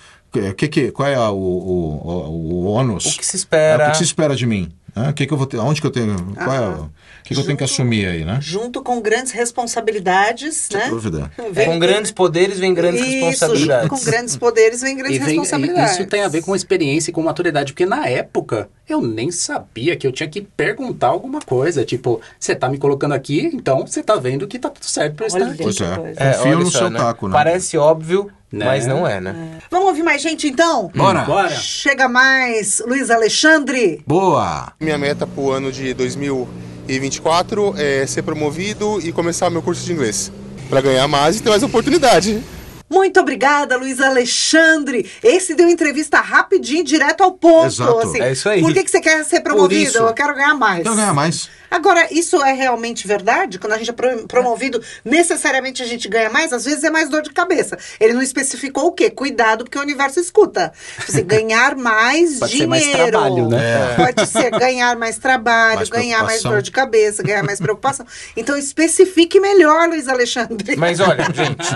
Que, 0.56 0.68
que, 0.68 0.90
qual 0.90 1.09
é 1.09 1.18
o, 1.18 1.35
o, 1.35 2.00
o, 2.02 2.64
o 2.64 2.64
ônus? 2.66 3.06
O 3.06 3.18
que 3.18 3.26
se 3.26 3.37
espera? 3.37 3.85
É, 3.85 3.88
o 3.88 3.90
que 3.90 3.99
se 3.99 4.04
espera 4.04 4.35
de 4.35 4.47
mim? 4.47 4.73
O 4.97 5.13
que, 5.13 5.27
que 5.27 5.33
eu 5.33 5.37
vou 5.37 5.47
ter? 5.47 5.59
Onde 5.59 5.81
que 5.81 5.87
eu 5.87 5.91
tenho? 5.91 6.17
Qual 6.37 6.53
é, 6.55 6.61
o 6.69 6.91
que, 7.25 7.35
que 7.35 7.41
eu 7.41 7.45
tenho 7.45 7.57
que 7.57 7.65
Junto- 7.65 7.73
assumir 7.73 8.07
aí, 8.07 8.25
né? 8.25 8.39
Junto 8.41 8.83
com 8.83 9.01
grandes 9.01 9.33
responsabilidades, 9.33 10.69
Sem 10.71 10.79
né? 10.79 10.89
dúvida. 10.89 11.31
Vem- 11.53 11.67
Com 11.67 11.79
grandes 11.79 12.11
poderes 12.11 12.59
vem 12.59 12.73
grandes 12.75 13.01
Isso, 13.01 13.11
responsabilidades. 13.27 13.89
junto 13.89 13.99
com 14.05 14.05
grandes 14.11 14.37
poderes 14.37 14.81
vem 14.83 14.97
grandes 14.97 15.17
E 15.17 15.19
vem- 15.21 15.29
responsabilidades. 15.29 15.93
isso 15.99 16.07
tem 16.07 16.23
a 16.23 16.29
ver 16.29 16.43
com 16.43 16.55
experiência 16.55 17.11
e 17.11 17.13
com 17.15 17.23
maturidade, 17.23 17.73
porque 17.73 17.87
na 17.87 18.07
época 18.09 18.69
eu 18.88 19.00
nem 19.00 19.31
sabia 19.31 19.97
que 19.97 20.07
eu 20.07 20.12
tinha 20.12 20.29
que 20.29 20.41
perguntar 20.43 21.09
alguma 21.09 21.41
coisa. 21.41 21.85
Tipo, 21.85 22.21
você 22.38 22.55
tá 22.55 22.69
me 22.69 22.79
colocando 22.79 23.12
aqui, 23.12 23.50
então 23.55 23.87
você 23.87 24.03
tá 24.03 24.17
vendo 24.17 24.47
que 24.47 24.59
tá 24.59 24.69
tudo 24.69 24.85
certo 24.85 25.14
pra 25.14 25.25
eu 25.25 25.29
estar 25.29 25.47
aqui. 25.47 25.62
Pois 25.62 25.76
que 25.76 25.85
é. 25.85 26.14
É, 26.17 26.33
Confio 26.35 26.59
no 26.59 26.71
só, 26.71 26.79
seu 26.79 26.91
né? 26.91 26.99
taco, 26.99 27.29
né? 27.29 27.33
Parece 27.33 27.79
óbvio, 27.79 28.31
Né? 28.53 28.64
mas 28.67 28.87
não 28.87 29.07
é, 29.07 29.21
né? 29.21 29.59
Vamos 29.71 29.88
ouvir 29.88 30.03
mais 30.03 30.21
gente 30.23 30.47
então? 30.47 30.91
Bora! 30.95 31.23
Bora! 31.23 31.50
Chega 31.50 32.09
mais, 32.09 32.83
Luiz 32.87 33.11
Alexandre. 33.11 34.03
Boa! 34.07 34.73
Minha 34.79 34.99
meta 34.99 35.26
para 35.26 35.43
o 35.43 35.50
ano 35.50 35.73
de 35.73 35.93
2024 35.95 37.75
é 37.76 38.07
ser 38.07 38.23
promovido 38.23 39.00
e 39.03 39.12
começar 39.12 39.50
meu 39.50 39.62
curso 39.62 39.85
de 39.85 39.93
inglês. 39.93 40.31
Para 40.69 40.81
ganhar 40.81 41.07
mais 41.09 41.37
e 41.38 41.43
ter 41.43 41.50
mais 41.50 41.62
oportunidade. 41.62 42.43
Muito 42.91 43.19
obrigada, 43.19 43.76
Luiz 43.76 44.00
Alexandre. 44.00 45.11
Esse 45.23 45.55
deu 45.55 45.69
entrevista 45.69 46.19
rapidinho, 46.21 46.85
direto 46.85 47.23
ao 47.23 47.33
ponto. 47.33 47.67
Exato. 47.67 47.99
assim. 48.00 48.21
É 48.23 48.33
isso 48.33 48.49
aí. 48.49 48.61
Por 48.61 48.73
que, 48.73 48.85
que 48.85 48.91
você 48.91 49.00
quer 49.00 49.25
ser 49.25 49.41
promovido? 49.41 49.99
Eu 49.99 50.12
quero 50.14 50.35
ganhar 50.35 50.55
mais. 50.55 50.83
Quero 50.83 50.95
ganhar 50.95 51.14
mais. 51.14 51.49
Agora, 51.71 52.07
isso 52.12 52.41
é 52.45 52.53
realmente 52.53 53.05
verdade? 53.09 53.59
Quando 53.59 53.73
a 53.73 53.79
gente 53.79 53.91
é 53.91 53.93
pro- 53.93 54.29
promovido, 54.29 54.81
necessariamente 55.05 55.83
a 55.83 55.87
gente 55.87 56.09
ganha 56.09 56.31
mais? 56.31 56.53
Às 56.53 56.64
vezes 56.67 56.85
é 56.85 56.91
mais 56.91 57.09
dor 57.09 57.23
de 57.23 57.31
cabeça. 57.31 57.76
Ele 57.99 58.12
não 58.12 58.23
especificou 58.23 58.87
o 58.87 58.93
quê? 58.93 59.11
Cuidado, 59.11 59.64
porque 59.64 59.79
o 59.79 59.83
universo 59.83 60.21
escuta. 60.21 60.73
Você 61.05 61.23
ganhar 61.25 61.75
mais 61.75 62.38
Pode 62.38 62.53
ser 62.53 62.59
dinheiro. 62.67 62.71
mais 62.71 62.91
trabalho, 63.11 63.49
né? 63.49 63.95
Pode 63.97 64.26
ser 64.29 64.50
ganhar 64.53 64.97
mais 64.97 65.19
trabalho, 65.19 65.76
Mais 65.79 65.88
ganhar 65.88 66.23
mais 66.23 66.43
dor 66.45 66.62
de 66.62 66.71
cabeça, 66.71 67.23
ganhar 67.25 67.43
mais 67.43 67.59
preocupação. 67.59 68.07
Então 68.37 68.57
especifique 68.57 69.41
melhor, 69.41 69.88
Luiz 69.88 70.07
Alexandre. 70.07 70.76
Mas 70.76 71.00
olha, 71.00 71.25
gente, 71.35 71.67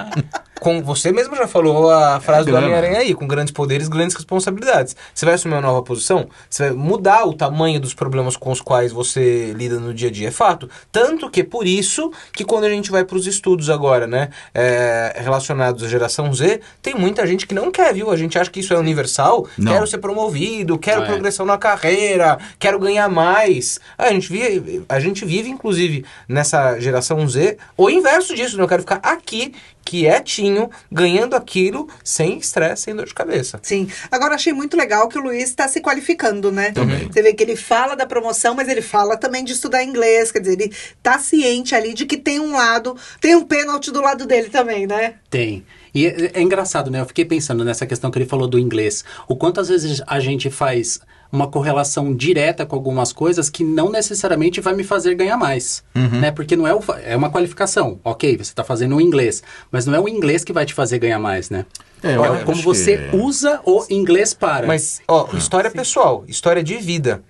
com 0.61 0.81
você 0.83 1.08
mesmo 1.13 1.37
já 1.37 1.47
falou 1.47 1.91
a 1.91 2.21
frase 2.21 2.47
do 2.47 2.53
grana. 2.53 2.67
Homem-Aranha 2.67 2.99
aí, 3.01 3.15
com 3.15 3.27
grandes 3.27 3.53
poderes, 3.53 3.89
grandes 3.89 4.15
responsabilidades. 4.17 4.97
Você 5.15 5.25
vai 5.25 5.35
assumir 5.35 5.55
uma 5.55 5.61
nova 5.61 5.83
posição, 5.83 6.29
você 6.49 6.69
vai 6.69 6.73
mudar 6.73 7.25
o 7.27 7.33
tamanho 7.35 7.81
dos 7.81 7.95
problemas 7.95 8.37
com 8.37 8.51
os 8.51 8.61
quais 8.61 8.93
você 8.93 9.53
lida 9.53 9.79
no 9.79 9.93
dia 9.95 10.09
a 10.09 10.13
dia, 10.13 10.29
é 10.29 10.31
fato. 10.31 10.69
Tanto 10.93 11.31
que 11.31 11.43
por 11.45 11.67
isso 11.67 12.13
que 12.33 12.45
quando 12.45 12.65
a 12.65 12.71
gente 12.71 12.91
vai 12.91 13.05
para 13.05 13.17
os 13.17 13.27
estudos 13.27 13.71
agora, 13.71 14.07
né, 14.07 14.29
é, 14.55 15.15
relacionados 15.17 15.83
à 15.83 15.89
geração 15.89 16.33
Z, 16.33 16.61
tem 16.83 16.95
muita 16.95 17.27
gente 17.27 17.47
que 17.47 17.55
não 17.55 17.71
quer, 17.71 17.93
viu? 17.95 18.11
A 18.11 18.17
gente 18.17 18.39
acha 18.39 18.51
que 18.51 18.61
isso 18.61 18.73
é 18.75 18.79
universal, 18.79 19.47
Não. 19.57 19.73
quero 19.73 19.87
ser 19.87 19.99
promovido, 19.99 20.79
quero 20.79 21.03
É. 21.03 21.07
progressão 21.07 21.47
na 21.47 21.59
carreira, 21.59 22.39
quero 22.59 22.79
ganhar 22.79 23.09
mais. 23.09 23.79
A 23.97 24.11
gente 24.11 24.31
vive, 24.31 24.85
a 24.89 25.01
gente 25.01 25.25
vive 25.25 25.49
inclusive 25.49 26.05
nessa 26.29 26.79
geração 26.79 27.27
Z 27.29 27.57
o 27.77 27.89
inverso 27.91 28.35
disso, 28.35 28.57
né? 28.57 28.63
Eu 28.63 28.69
quero 28.69 28.83
ficar 28.83 29.01
aqui 29.03 29.53
quietinho, 29.89 30.69
ganhando 30.93 31.35
aquilo 31.35 31.89
sem 32.05 32.37
estresse, 32.37 32.83
sem 32.83 32.95
dor 32.95 33.07
de 33.07 33.15
cabeça. 33.15 33.59
Sim. 33.63 33.89
Agora 34.11 34.35
achei 34.35 34.53
muito 34.53 34.77
legal 34.77 35.09
que 35.09 35.19
o 35.19 35.23
Luiz 35.23 35.45
está 35.45 35.67
se 35.67 35.81
qualificando, 35.81 36.53
né? 36.53 36.73
Também. 36.73 37.09
Você 37.11 37.23
vê 37.23 37.33
que 37.33 37.43
ele 37.43 37.57
fala 37.57 37.97
da 37.97 38.05
promoção, 38.05 38.55
mas 38.55 38.69
ele 38.69 38.83
fala 38.83 39.17
também 39.17 39.43
de 39.43 39.55
estudar 39.55 39.83
inglês. 39.83 40.31
Quer 40.31 40.41
dizer, 40.41 40.61
ele 40.61 40.75
tá 41.03 41.19
ciente 41.19 41.75
ali 41.75 41.95
de 41.95 42.05
que 42.05 42.19
tem 42.19 42.39
um 42.39 42.53
lado, 42.53 42.99
tem 43.19 43.35
um 43.35 43.47
pênalti 43.47 43.91
do 43.91 44.03
lado 44.03 44.27
dele 44.27 44.51
também, 44.51 44.87
né? 44.87 45.15
Tem. 45.31 45.65
E 45.95 46.07
é, 46.07 46.33
é 46.35 46.43
engraçado, 46.43 46.91
né? 46.91 47.01
Eu 47.01 47.07
fiquei 47.07 47.25
pensando 47.25 47.65
nessa 47.65 47.87
questão 47.87 48.11
que 48.11 48.19
ele 48.19 48.27
falou 48.27 48.47
do 48.47 48.59
inglês. 48.59 49.03
O 49.27 49.37
quanto 49.37 49.59
às 49.59 49.69
vezes 49.69 50.03
a 50.07 50.21
gente 50.21 50.51
faz 50.51 51.01
uma 51.31 51.47
correlação 51.47 52.15
direta 52.15 52.65
com 52.65 52.75
algumas 52.75 53.13
coisas 53.13 53.51
que 53.51 53.63
não 53.63 53.91
necessariamente 53.91 54.61
vai 54.61 54.75
me 54.75 54.83
fazer 54.83 55.15
ganhar 55.15 55.37
mais, 55.37 55.85
né? 55.95 56.31
Porque 56.31 56.57
não 56.57 56.67
é, 56.67 56.75
o, 56.75 56.81
é 57.05 57.15
uma 57.17 57.31
qualificação. 57.31 58.01
Ok, 58.03 58.37
você 58.37 58.43
está 58.51 58.65
fazendo 58.65 58.97
o 58.97 59.01
inglês, 59.01 59.43
mas 59.71 59.85
não 59.87 59.95
é 59.95 60.01
o 60.01 60.09
inglês 60.09 60.43
que 60.45 60.53
vai 60.53 60.65
te 60.65 60.73
fazer 60.75 60.99
ganhar 60.99 61.19
mais, 61.19 61.51
né? 61.51 61.67
É, 62.03 62.13
É 62.13 62.45
como 62.45 62.59
que- 62.59 62.65
você 62.65 63.11
usa 63.13 63.61
o 63.65 63.85
inglês 63.91 64.33
para. 64.33 64.67
Mas, 64.67 65.01
ó, 65.07 65.29
história 65.37 65.71
pessoal, 65.71 66.25
história 66.29 66.63
de 66.63 66.77
vida. 66.79 67.23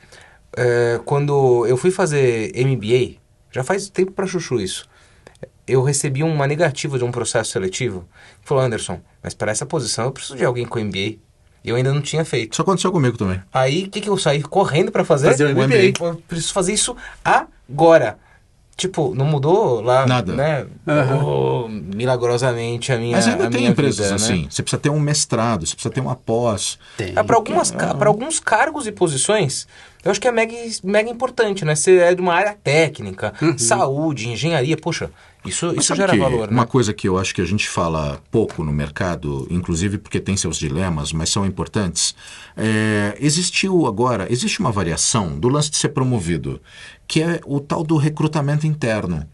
É, 0.57 1.01
quando 1.05 1.67
eu 1.67 1.77
fui 1.77 1.91
fazer 1.91 2.53
MBA, 2.55 3.17
já 3.51 3.63
faz 3.65 3.89
tempo 3.89 4.13
pra 4.13 4.27
chuchu 4.27 4.61
isso, 4.61 4.89
eu 5.67 5.83
recebi 5.83 6.23
uma 6.23 6.47
negativa 6.47 6.99
de 6.99 7.05
um 7.05 7.11
processo 7.11 7.51
seletivo. 7.51 8.07
que 8.43 8.49
Falou, 8.49 8.65
Anderson, 8.65 9.01
mas 9.23 9.35
para 9.35 9.51
essa 9.53 9.67
posição 9.67 10.07
eu 10.07 10.13
preciso 10.13 10.37
de 10.37 10.45
alguém 10.45 10.65
com 10.65 10.79
MBA. 10.79 11.17
Eu 11.69 11.77
ainda 11.77 11.93
não 11.93 12.01
tinha 12.01 12.25
feito. 12.25 12.53
Isso 12.53 12.63
aconteceu 12.63 12.91
comigo 12.93 13.17
também. 13.17 13.41
Aí, 13.53 13.85
o 13.85 13.91
que, 13.91 14.01
que 14.01 14.09
eu 14.09 14.17
saí 14.17 14.43
correndo 14.43 14.91
pra 14.91 15.05
fazer? 15.05 15.29
Fazer 15.29 15.47
o 15.47 15.51
MBA. 15.55 15.93
Eu 16.01 16.23
preciso 16.27 16.53
fazer 16.53 16.73
isso 16.73 16.97
agora. 17.25 18.19
Tipo, 18.77 19.13
não 19.13 19.25
mudou 19.27 19.81
lá, 19.81 20.07
Nada. 20.07 20.33
né? 20.35 20.65
Oh, 21.21 21.67
milagrosamente 21.69 22.93
a 22.93 22.97
minha 22.97 23.17
Mas 23.17 23.27
ainda 23.27 23.49
a 23.49 23.51
tem 23.51 23.67
empresas 23.67 23.97
vida, 23.97 24.09
né? 24.11 24.15
assim. 24.15 24.47
Você 24.49 24.63
precisa 24.63 24.81
ter 24.81 24.89
um 24.89 25.01
mestrado, 25.01 25.67
você 25.67 25.75
precisa 25.75 25.93
ter 25.93 26.01
uma 26.01 26.15
pós. 26.15 26.79
Tem. 26.97 27.13
É, 27.17 27.23
para 27.25 27.35
algumas 27.35 27.73
pra 27.73 28.07
alguns 28.09 28.39
cargos 28.39 28.87
e 28.87 28.93
posições, 28.93 29.67
eu 30.05 30.13
acho 30.13 30.21
que 30.21 30.29
é 30.29 30.31
mega, 30.31 30.55
mega 30.85 31.11
importante, 31.11 31.65
né? 31.65 31.75
Você 31.75 31.97
é 31.99 32.15
de 32.15 32.21
uma 32.21 32.33
área 32.35 32.57
técnica, 32.63 33.35
saúde, 33.57 34.29
engenharia, 34.29 34.77
poxa, 34.77 35.11
isso, 35.45 35.67
Mas 35.67 35.85
isso 35.85 35.95
gera 35.95 36.17
valor, 36.17 36.49
Uma 36.51 36.63
né? 36.63 36.67
coisa 36.67 36.93
que 36.93 37.09
eu 37.09 37.19
acho 37.19 37.35
que 37.35 37.41
a 37.41 37.45
gente 37.45 37.69
fala 37.69 38.21
pouco 38.31 38.65
no 38.65 38.73
mercado, 38.73 39.47
inclusive 39.51 39.99
porque 39.99 40.21
tem 40.21 40.37
seus 40.37 40.57
dilemas, 40.57 41.13
mas 41.13 41.31
são 41.31 41.47
importantes. 41.47 42.15
É, 42.57 43.17
existiu 43.21 43.87
agora, 43.87 44.27
existe 44.31 44.61
uma 44.61 44.73
variação 44.73 45.39
do 45.39 45.49
lance 45.49 45.71
de 45.71 45.77
ser 45.77 45.91
promovido, 45.91 46.61
que 47.07 47.23
é 47.23 47.41
o 47.47 47.61
tal 47.61 47.83
do 47.85 47.97
recrutamento 47.97 48.67
interno. 48.67 49.27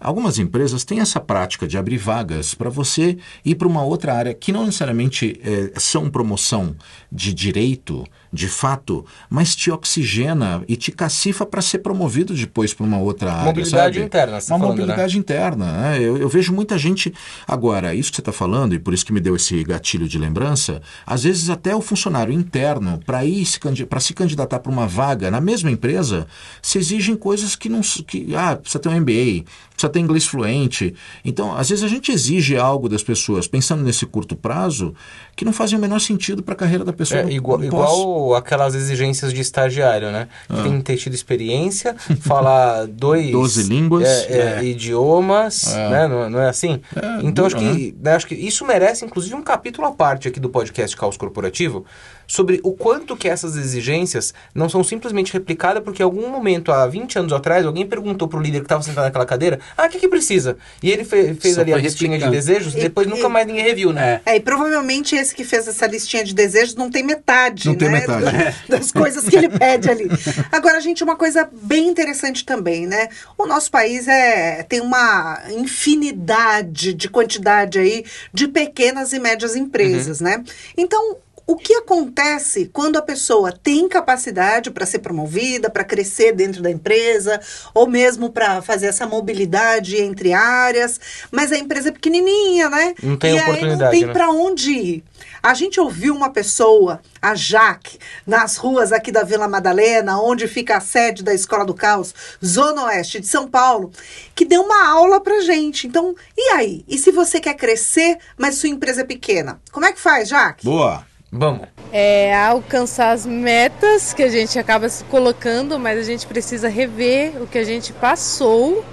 Algumas 0.00 0.38
empresas 0.38 0.84
têm 0.84 1.00
essa 1.00 1.18
prática 1.20 1.66
de 1.66 1.76
abrir 1.76 1.96
vagas 1.98 2.54
para 2.54 2.70
você 2.70 3.18
ir 3.44 3.54
para 3.56 3.66
uma 3.68 3.82
outra 3.82 4.14
área 4.14 4.32
que 4.34 4.52
não 4.52 4.64
necessariamente 4.66 5.40
é, 5.42 5.72
são 5.78 6.08
promoção 6.08 6.76
de 7.10 7.32
direito, 7.34 8.04
de 8.32 8.46
fato, 8.46 9.04
mas 9.30 9.56
te 9.56 9.70
oxigena 9.70 10.62
e 10.68 10.76
te 10.76 10.92
cacifa 10.92 11.44
para 11.46 11.62
ser 11.62 11.78
promovido 11.78 12.34
depois 12.34 12.72
para 12.74 12.84
uma 12.86 12.98
outra 12.98 13.32
área. 13.32 13.44
Mobilidade 13.46 13.94
sabe? 13.94 14.06
interna, 14.06 14.40
você 14.40 14.48
tá 14.48 14.54
Uma 14.54 14.60
falando, 14.60 14.76
né? 14.78 14.82
mobilidade 14.84 15.18
interna. 15.18 15.72
né? 15.72 15.98
Eu, 15.98 16.16
eu 16.18 16.28
vejo 16.28 16.52
muita 16.52 16.76
gente. 16.78 17.12
Agora, 17.46 17.94
isso 17.94 18.10
que 18.10 18.16
você 18.16 18.20
está 18.20 18.32
falando, 18.32 18.74
e 18.74 18.78
por 18.78 18.92
isso 18.92 19.04
que 19.06 19.12
me 19.12 19.20
deu 19.20 19.34
esse 19.34 19.64
gatilho 19.64 20.06
de 20.06 20.18
lembrança, 20.18 20.80
às 21.06 21.24
vezes 21.24 21.48
até 21.50 21.74
o 21.74 21.80
funcionário 21.80 22.32
interno, 22.32 23.00
para 23.04 23.24
ir 23.24 23.44
se, 23.46 23.58
pra 23.88 23.98
se 24.00 24.12
candidatar 24.14 24.58
para 24.60 24.70
uma 24.70 24.86
vaga 24.86 25.30
na 25.30 25.40
mesma 25.40 25.70
empresa, 25.70 26.26
se 26.62 26.78
exigem 26.78 27.16
coisas 27.16 27.56
que 27.56 27.68
não. 27.68 27.80
Que, 28.06 28.34
ah, 28.36 28.56
precisa 28.56 28.78
ter 28.78 28.88
um 28.90 29.00
MBA, 29.00 29.44
precisa 29.70 29.87
ter 29.88 30.00
inglês 30.00 30.26
fluente. 30.26 30.94
Então, 31.24 31.56
às 31.56 31.68
vezes 31.68 31.84
a 31.84 31.88
gente 31.88 32.12
exige 32.12 32.56
algo 32.56 32.88
das 32.88 33.02
pessoas, 33.02 33.46
pensando 33.46 33.82
nesse 33.82 34.06
curto 34.06 34.36
prazo, 34.36 34.94
que 35.36 35.44
não 35.44 35.52
fazem 35.52 35.78
o 35.78 35.80
menor 35.80 36.00
sentido 36.00 36.42
para 36.42 36.54
a 36.54 36.56
carreira 36.56 36.84
da 36.84 36.92
pessoa. 36.92 37.20
É, 37.20 37.30
igual, 37.30 37.62
igual 37.62 38.34
aquelas 38.34 38.74
exigências 38.74 39.32
de 39.32 39.40
estagiário, 39.40 40.10
né? 40.10 40.28
Que 40.48 40.62
tem 40.62 40.78
que 40.78 40.84
ter 40.84 40.96
tido 40.96 41.14
experiência, 41.14 41.94
falar 42.20 42.86
dois... 42.90 43.30
Doze 43.30 43.62
línguas. 43.62 44.04
é, 44.04 44.58
é, 44.58 44.64
idiomas, 44.64 45.74
né? 45.74 46.06
Não, 46.08 46.30
não 46.30 46.40
é 46.40 46.48
assim? 46.48 46.80
É, 46.94 47.20
então, 47.22 47.46
acho 47.46 47.56
que, 47.56 47.94
né, 48.02 48.14
acho 48.14 48.26
que 48.26 48.34
isso 48.34 48.64
merece, 48.64 49.04
inclusive, 49.04 49.34
um 49.34 49.42
capítulo 49.42 49.86
à 49.86 49.92
parte 49.92 50.28
aqui 50.28 50.40
do 50.40 50.48
podcast 50.48 50.96
Caos 50.96 51.16
Corporativo, 51.16 51.84
sobre 52.26 52.60
o 52.62 52.72
quanto 52.72 53.16
que 53.16 53.26
essas 53.26 53.56
exigências 53.56 54.34
não 54.54 54.68
são 54.68 54.84
simplesmente 54.84 55.32
replicadas 55.32 55.82
porque 55.82 56.02
em 56.02 56.04
algum 56.04 56.28
momento, 56.30 56.70
há 56.70 56.86
20 56.86 57.18
anos 57.18 57.32
atrás, 57.32 57.64
alguém 57.64 57.86
perguntou 57.86 58.28
pro 58.28 58.38
líder 58.38 58.58
que 58.58 58.66
estava 58.66 58.82
sentado 58.82 59.04
naquela 59.04 59.24
cadeira, 59.24 59.58
Ah, 59.80 59.86
o 59.86 59.88
que, 59.88 60.00
que 60.00 60.08
precisa? 60.08 60.56
E 60.82 60.90
ele 60.90 61.04
fe- 61.04 61.34
fez 61.34 61.54
Só 61.54 61.60
ali 61.60 61.72
a 61.72 61.76
listinha 61.76 62.18
de 62.18 62.28
desejos, 62.28 62.74
E- 62.74 62.80
depois 62.80 63.06
e- 63.06 63.10
nunca 63.10 63.28
mais 63.28 63.46
ninguém 63.46 63.62
reviu, 63.62 63.92
né? 63.92 64.20
É. 64.26 64.32
É, 64.32 64.36
e 64.36 64.40
provavelmente 64.40 65.14
esse 65.14 65.32
que 65.32 65.44
fez 65.44 65.68
essa 65.68 65.86
listinha 65.86 66.24
de 66.24 66.34
desejos 66.34 66.74
não 66.74 66.90
tem 66.90 67.04
metade, 67.04 67.66
Não 67.66 67.74
né? 67.74 67.78
tem 67.78 67.88
metade. 67.88 68.24
do- 68.24 68.54
Das 68.68 68.90
coisas 68.90 69.24
que 69.28 69.36
ele 69.36 69.48
pede 69.48 69.88
ali. 69.88 70.08
Agora, 70.50 70.80
gente, 70.80 71.04
uma 71.04 71.14
coisa 71.14 71.48
bem 71.62 71.86
interessante 71.88 72.44
também, 72.44 72.86
né? 72.88 73.08
O 73.38 73.46
nosso 73.46 73.70
país 73.70 74.08
é, 74.08 74.64
tem 74.64 74.80
uma 74.80 75.40
infinidade 75.50 76.92
de 76.94 77.08
quantidade 77.08 77.78
aí 77.78 78.04
de 78.32 78.48
pequenas 78.48 79.12
e 79.12 79.18
médias 79.18 79.54
empresas, 79.56 80.20
né? 80.20 80.42
Então, 80.76 81.16
o 81.48 81.56
que 81.56 81.72
acontece 81.72 82.68
quando 82.70 82.98
a 82.98 83.02
pessoa 83.02 83.50
tem 83.50 83.88
capacidade 83.88 84.70
para 84.70 84.84
ser 84.84 84.98
promovida, 84.98 85.70
para 85.70 85.82
crescer 85.82 86.32
dentro 86.32 86.62
da 86.62 86.70
empresa, 86.70 87.40
ou 87.72 87.88
mesmo 87.88 88.28
para 88.28 88.60
fazer 88.60 88.88
essa 88.88 89.06
mobilidade 89.06 89.96
entre 89.96 90.34
áreas, 90.34 91.00
mas 91.32 91.50
a 91.50 91.56
empresa 91.56 91.88
é 91.88 91.92
pequenininha, 91.92 92.68
né? 92.68 92.94
Não 93.02 93.16
tem 93.16 93.34
e 93.34 93.38
aí 93.38 93.46
não 93.46 93.54
oportunidade, 93.54 93.90
tem 93.92 94.04
né? 94.04 94.12
para 94.12 94.28
onde 94.28 94.72
ir. 94.72 95.04
A 95.42 95.54
gente 95.54 95.80
ouviu 95.80 96.14
uma 96.14 96.28
pessoa, 96.28 97.00
a 97.22 97.34
Jaque, 97.34 97.98
nas 98.26 98.58
ruas 98.58 98.92
aqui 98.92 99.10
da 99.10 99.22
Vila 99.22 99.48
Madalena, 99.48 100.20
onde 100.20 100.46
fica 100.46 100.76
a 100.76 100.80
sede 100.80 101.22
da 101.22 101.32
Escola 101.32 101.64
do 101.64 101.72
Caos, 101.72 102.14
Zona 102.44 102.84
Oeste 102.84 103.20
de 103.20 103.26
São 103.26 103.48
Paulo, 103.48 103.90
que 104.34 104.44
deu 104.44 104.60
uma 104.60 104.86
aula 104.86 105.18
pra 105.18 105.40
gente. 105.40 105.86
Então, 105.86 106.14
e 106.36 106.50
aí? 106.50 106.84
E 106.86 106.98
se 106.98 107.10
você 107.10 107.40
quer 107.40 107.54
crescer, 107.54 108.18
mas 108.36 108.56
sua 108.56 108.68
empresa 108.68 109.00
é 109.00 109.04
pequena? 109.04 109.58
Como 109.72 109.86
é 109.86 109.92
que 109.94 110.00
faz, 110.00 110.28
Jaque? 110.28 110.66
Boa. 110.66 111.07
Vamos. 111.30 111.68
é 111.92 112.34
alcançar 112.34 113.12
as 113.12 113.26
metas 113.26 114.12
que 114.14 114.22
a 114.22 114.28
gente 114.28 114.58
acaba 114.58 114.88
se 114.88 115.04
colocando, 115.04 115.78
mas 115.78 115.98
a 115.98 116.02
gente 116.02 116.26
precisa 116.26 116.68
rever 116.68 117.42
o 117.42 117.46
que 117.46 117.58
a 117.58 117.64
gente 117.64 117.92
passou 117.92 118.84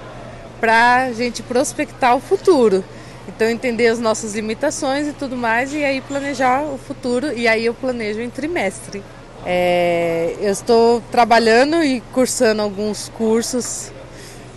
para 0.59 1.05
a 1.05 1.13
gente 1.13 1.41
prospectar 1.43 2.15
o 2.15 2.19
futuro. 2.19 2.83
Então 3.27 3.49
entender 3.49 3.87
as 3.87 3.99
nossas 3.99 4.35
limitações 4.35 5.07
e 5.07 5.13
tudo 5.13 5.35
mais 5.35 5.73
e 5.73 5.83
aí 5.83 5.99
planejar 6.01 6.61
o 6.63 6.77
futuro 6.77 7.33
e 7.33 7.47
aí 7.47 7.65
eu 7.65 7.73
planejo 7.73 8.21
em 8.21 8.29
trimestre. 8.29 9.01
É, 9.45 10.35
eu 10.39 10.51
estou 10.51 11.01
trabalhando 11.11 11.83
e 11.83 12.01
cursando 12.13 12.61
alguns 12.61 13.09
cursos 13.09 13.91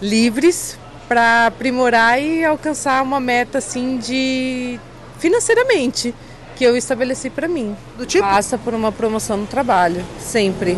livres 0.00 0.78
para 1.08 1.46
aprimorar 1.46 2.20
e 2.20 2.44
alcançar 2.44 3.02
uma 3.02 3.20
meta 3.20 3.58
assim 3.58 3.98
de 3.98 4.78
financeiramente 5.18 6.14
que 6.58 6.64
eu 6.64 6.76
estabeleci 6.76 7.30
para 7.30 7.46
mim. 7.46 7.76
Do 7.96 8.04
tipo? 8.04 8.24
Passa 8.24 8.58
por 8.58 8.74
uma 8.74 8.90
promoção 8.90 9.36
no 9.36 9.46
trabalho, 9.46 10.04
sempre. 10.18 10.76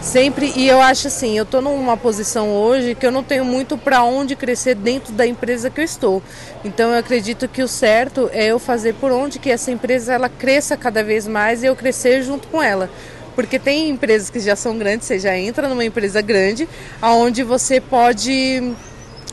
Sempre, 0.00 0.52
e 0.54 0.68
eu 0.68 0.80
acho 0.80 1.08
assim, 1.08 1.36
eu 1.36 1.44
tô 1.44 1.60
numa 1.60 1.96
posição 1.96 2.50
hoje 2.50 2.94
que 2.94 3.04
eu 3.04 3.10
não 3.10 3.24
tenho 3.24 3.44
muito 3.44 3.76
para 3.76 4.04
onde 4.04 4.36
crescer 4.36 4.76
dentro 4.76 5.12
da 5.12 5.26
empresa 5.26 5.68
que 5.68 5.80
eu 5.80 5.84
estou. 5.84 6.22
Então 6.64 6.92
eu 6.92 6.98
acredito 6.98 7.48
que 7.48 7.60
o 7.60 7.66
certo 7.66 8.30
é 8.32 8.46
eu 8.46 8.58
fazer 8.60 8.94
por 8.94 9.10
onde 9.10 9.40
que 9.40 9.50
essa 9.50 9.72
empresa 9.72 10.12
ela 10.12 10.28
cresça 10.28 10.76
cada 10.76 11.02
vez 11.02 11.26
mais 11.26 11.62
e 11.62 11.66
eu 11.66 11.74
crescer 11.74 12.22
junto 12.22 12.46
com 12.48 12.62
ela. 12.62 12.88
Porque 13.34 13.58
tem 13.58 13.90
empresas 13.90 14.30
que 14.30 14.38
já 14.38 14.54
são 14.54 14.78
grandes, 14.78 15.08
você 15.08 15.18
já 15.18 15.36
entra 15.36 15.68
numa 15.68 15.84
empresa 15.84 16.20
grande, 16.20 16.68
aonde 17.02 17.42
você 17.42 17.80
pode 17.80 18.74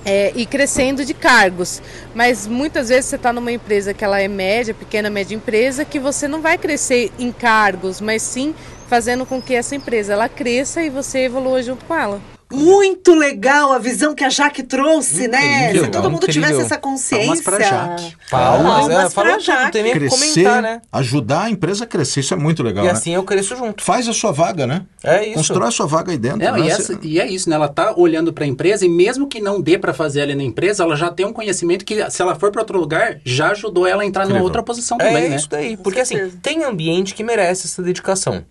é, 0.06 0.32
ir 0.36 0.46
crescendo 0.46 1.06
de 1.06 1.14
cargos. 1.14 1.82
Mas 2.14 2.48
muitas 2.48 2.90
vezes 2.90 3.06
você 3.06 3.16
está 3.16 3.32
numa 3.32 3.52
empresa 3.52 3.94
que 3.94 4.04
ela 4.04 4.20
é 4.20 4.28
média, 4.28 4.74
pequena, 4.74 5.10
média 5.10 5.36
empresa, 5.36 5.86
que 5.86 6.00
você 6.00 6.28
não 6.28 6.42
vai 6.42 6.58
crescer 6.58 7.12
em 7.18 7.32
cargos, 7.32 8.02
mas 8.02 8.22
sim 8.22 8.54
fazendo 8.88 9.26
com 9.26 9.42
que 9.42 9.56
essa 9.56 9.76
empresa 9.76 10.14
ela 10.14 10.30
cresça 10.30 10.82
e 10.82 10.90
você 10.90 11.26
evolua 11.26 11.64
junto 11.64 11.86
com 11.86 11.96
ela. 11.96 12.33
Muito 12.54 13.16
legal 13.16 13.72
a 13.74 13.80
visão 13.80 14.14
que 14.14 14.24
a 14.24 14.30
Jaque 14.30 14.64
trouxe, 14.64 15.28
né? 15.28 15.64
Incrível, 15.70 15.86
Se 15.86 15.92
todo 15.92 16.10
mundo 16.12 16.24
incrível. 16.24 16.44
tivesse 16.50 16.62
essa 16.66 16.78
consciência. 16.78 17.26
Palmas 17.28 17.42
pra 17.42 17.60
Jaque. 17.60 18.16
Palmas, 18.30 18.74
Palmas 18.88 19.12
é, 19.12 19.16
pra 19.16 19.40
Jaque. 19.40 19.64
não 19.64 19.72
tem 19.72 19.84
nem 19.84 19.92
o 19.92 19.94
que 19.96 20.00
Crescer, 20.00 20.20
comentar, 20.44 20.62
né? 20.62 20.82
ajudar 20.92 21.42
a 21.44 21.50
empresa 21.50 21.84
a 21.84 21.88
crescer, 21.88 22.20
isso 22.20 22.34
é 22.34 22.38
muito 22.38 22.62
legal, 22.64 22.84
E 22.84 22.88
né? 22.88 22.94
assim 22.94 23.14
eu 23.14 23.24
cresço 23.24 23.56
junto. 23.56 23.84
Faz 23.84 24.08
a 24.08 24.14
sua 24.14 24.32
vaga, 24.32 24.68
né? 24.68 24.84
É 25.04 25.26
isso. 25.26 25.36
Constrói 25.36 25.68
a 25.68 25.72
sua 25.72 25.86
vaga 25.88 26.12
aí 26.12 26.18
dentro. 26.18 26.40
Não, 26.40 26.54
né? 26.54 26.68
e, 26.68 26.70
essa- 26.70 27.00
e 27.02 27.20
é 27.20 27.28
isso, 27.28 27.50
né? 27.50 27.56
Ela 27.56 27.68
tá 27.68 27.94
olhando 27.98 28.32
para 28.32 28.44
a 28.44 28.48
empresa 28.48 28.86
e 28.86 28.90
mesmo 28.90 29.28
que 29.28 29.42
não 29.42 29.60
dê 29.62 29.78
para 29.78 29.94
fazer 29.94 30.22
ali 30.22 30.36
na 30.36 30.44
empresa, 30.44 30.84
ela 30.84 30.96
já 30.96 31.10
tem 31.12 31.26
um 31.26 31.34
conhecimento 31.34 31.84
que 31.84 32.10
se 32.12 32.22
ela 32.22 32.36
for 32.36 32.52
para 32.52 32.62
outro 32.62 32.80
lugar, 32.80 33.20
já 33.26 33.50
ajudou 33.52 33.88
ela 33.88 34.04
a 34.04 34.06
entrar 34.06 34.24
numa 34.24 34.32
Incrível. 34.34 34.46
outra 34.46 34.64
posição 34.64 34.98
também, 34.98 35.26
É 35.26 35.30
né? 35.30 35.36
isso 35.36 35.50
daí. 35.50 35.76
Porque 35.78 36.00
assim, 36.00 36.30
tem 36.42 36.64
ambiente 36.64 37.14
que 37.16 37.24
merece 37.24 37.68
essa 37.68 37.82
dedicação. 37.82 38.44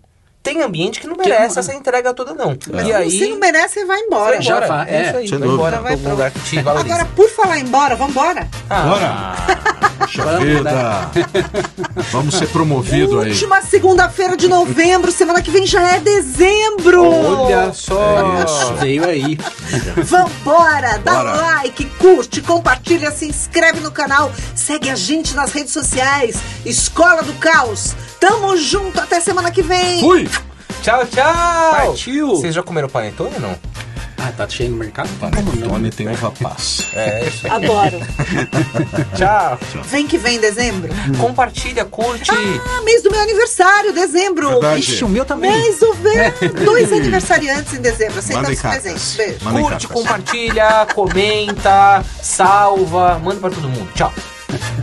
Tem 0.43 0.61
ambiente 0.61 0.99
que 0.99 1.07
não 1.07 1.15
merece 1.15 1.57
essa 1.57 1.73
entrega 1.73 2.13
toda, 2.13 2.33
não. 2.33 2.57
E 2.85 2.91
aí. 2.91 3.09
Se 3.09 3.29
não 3.29 3.39
merece, 3.39 3.75
você 3.75 3.85
vai 3.85 4.01
embora. 4.01 4.33
vai 4.33 4.41
Já 4.41 4.59
vai, 4.59 4.89
é 4.89 4.95
é, 4.95 5.07
isso 5.07 5.17
aí. 5.17 5.39
Vai 5.39 5.47
embora 5.47 5.79
Vai 5.79 5.95
pra 5.95 6.11
lugar 6.11 6.31
que 6.31 6.39
te 6.41 6.61
valoriza. 6.61 6.93
Agora, 6.95 7.09
por 7.15 7.29
falar 7.29 7.59
embora, 7.59 7.95
vambora. 7.95 8.49
Ah, 8.69 8.83
Bora! 8.83 9.63
Puxa 10.03 10.37
vida! 10.39 11.11
Vamos 12.11 12.35
ser 12.35 12.47
promovido 12.49 13.19
aí. 13.21 13.31
Última 13.31 13.61
segunda-feira 13.61 14.35
de 14.35 14.47
novembro, 14.47 15.11
semana 15.11 15.41
que 15.41 15.49
vem 15.49 15.65
já 15.65 15.81
é 15.95 15.99
dezembro. 15.99 17.05
Olha 17.05 17.73
só! 17.73 18.43
Isso. 18.45 18.73
Veio 18.75 19.05
aí. 19.05 19.37
Vambora, 20.03 20.99
dá 20.99 21.13
Bora. 21.15 21.31
like, 21.35 21.85
curte, 21.97 22.41
compartilha, 22.41 23.11
se 23.11 23.25
inscreve 23.25 23.79
no 23.79 23.91
canal, 23.91 24.31
segue 24.55 24.89
a 24.89 24.95
gente 24.95 25.33
nas 25.33 25.51
redes 25.51 25.71
sociais. 25.73 26.37
Escola 26.65 27.23
do 27.23 27.33
Caos. 27.33 27.95
Tamo 28.19 28.55
junto, 28.57 28.99
até 28.99 29.19
semana 29.19 29.51
que 29.51 29.61
vem. 29.61 29.99
Fui! 30.01 30.29
Tchau, 30.81 31.05
tchau! 31.05 31.71
Partiu! 31.71 32.27
Vocês 32.29 32.53
já 32.53 32.61
comeram 32.61 32.89
panetone 32.89 33.35
ou 33.35 33.41
não? 33.41 33.72
Ah, 34.25 34.31
tá 34.31 34.47
cheio 34.47 34.69
no 34.71 34.77
mercado? 34.77 35.09
Tony 35.67 35.89
tem 35.89 36.07
uva 36.07 36.31
passa. 36.31 36.85
É, 36.93 37.27
isso 37.27 37.45
aí. 37.45 37.51
Adoro. 37.51 37.99
Tchau! 39.17 39.59
Vem 39.83 40.07
que 40.07 40.17
vem 40.17 40.39
dezembro. 40.39 40.89
Compartilha, 41.19 41.83
curte. 41.83 42.31
Ah, 42.31 42.81
mês 42.83 43.03
do 43.03 43.11
meu 43.11 43.19
aniversário, 43.19 43.91
dezembro. 43.91 44.47
Verdade. 44.47 44.79
Ixi, 44.79 45.03
o 45.03 45.09
meu 45.09 45.25
também. 45.25 45.51
Mês 45.51 45.79
do 45.79 45.93
verão. 45.95 46.33
Dois 46.63 46.93
aniversariantes 46.93 47.73
em 47.73 47.81
dezembro. 47.81 48.19
Aceitamos 48.19 48.61
cartas. 48.61 48.81
presentes. 48.81 49.15
Beijo. 49.17 49.37
Mandem 49.43 49.61
Curte, 49.63 49.87
cartas. 49.87 50.01
compartilha, 50.01 50.87
comenta, 50.95 52.05
salva, 52.21 53.19
manda 53.19 53.41
pra 53.41 53.49
todo 53.49 53.67
mundo. 53.67 53.91
Tchau. 53.93 54.13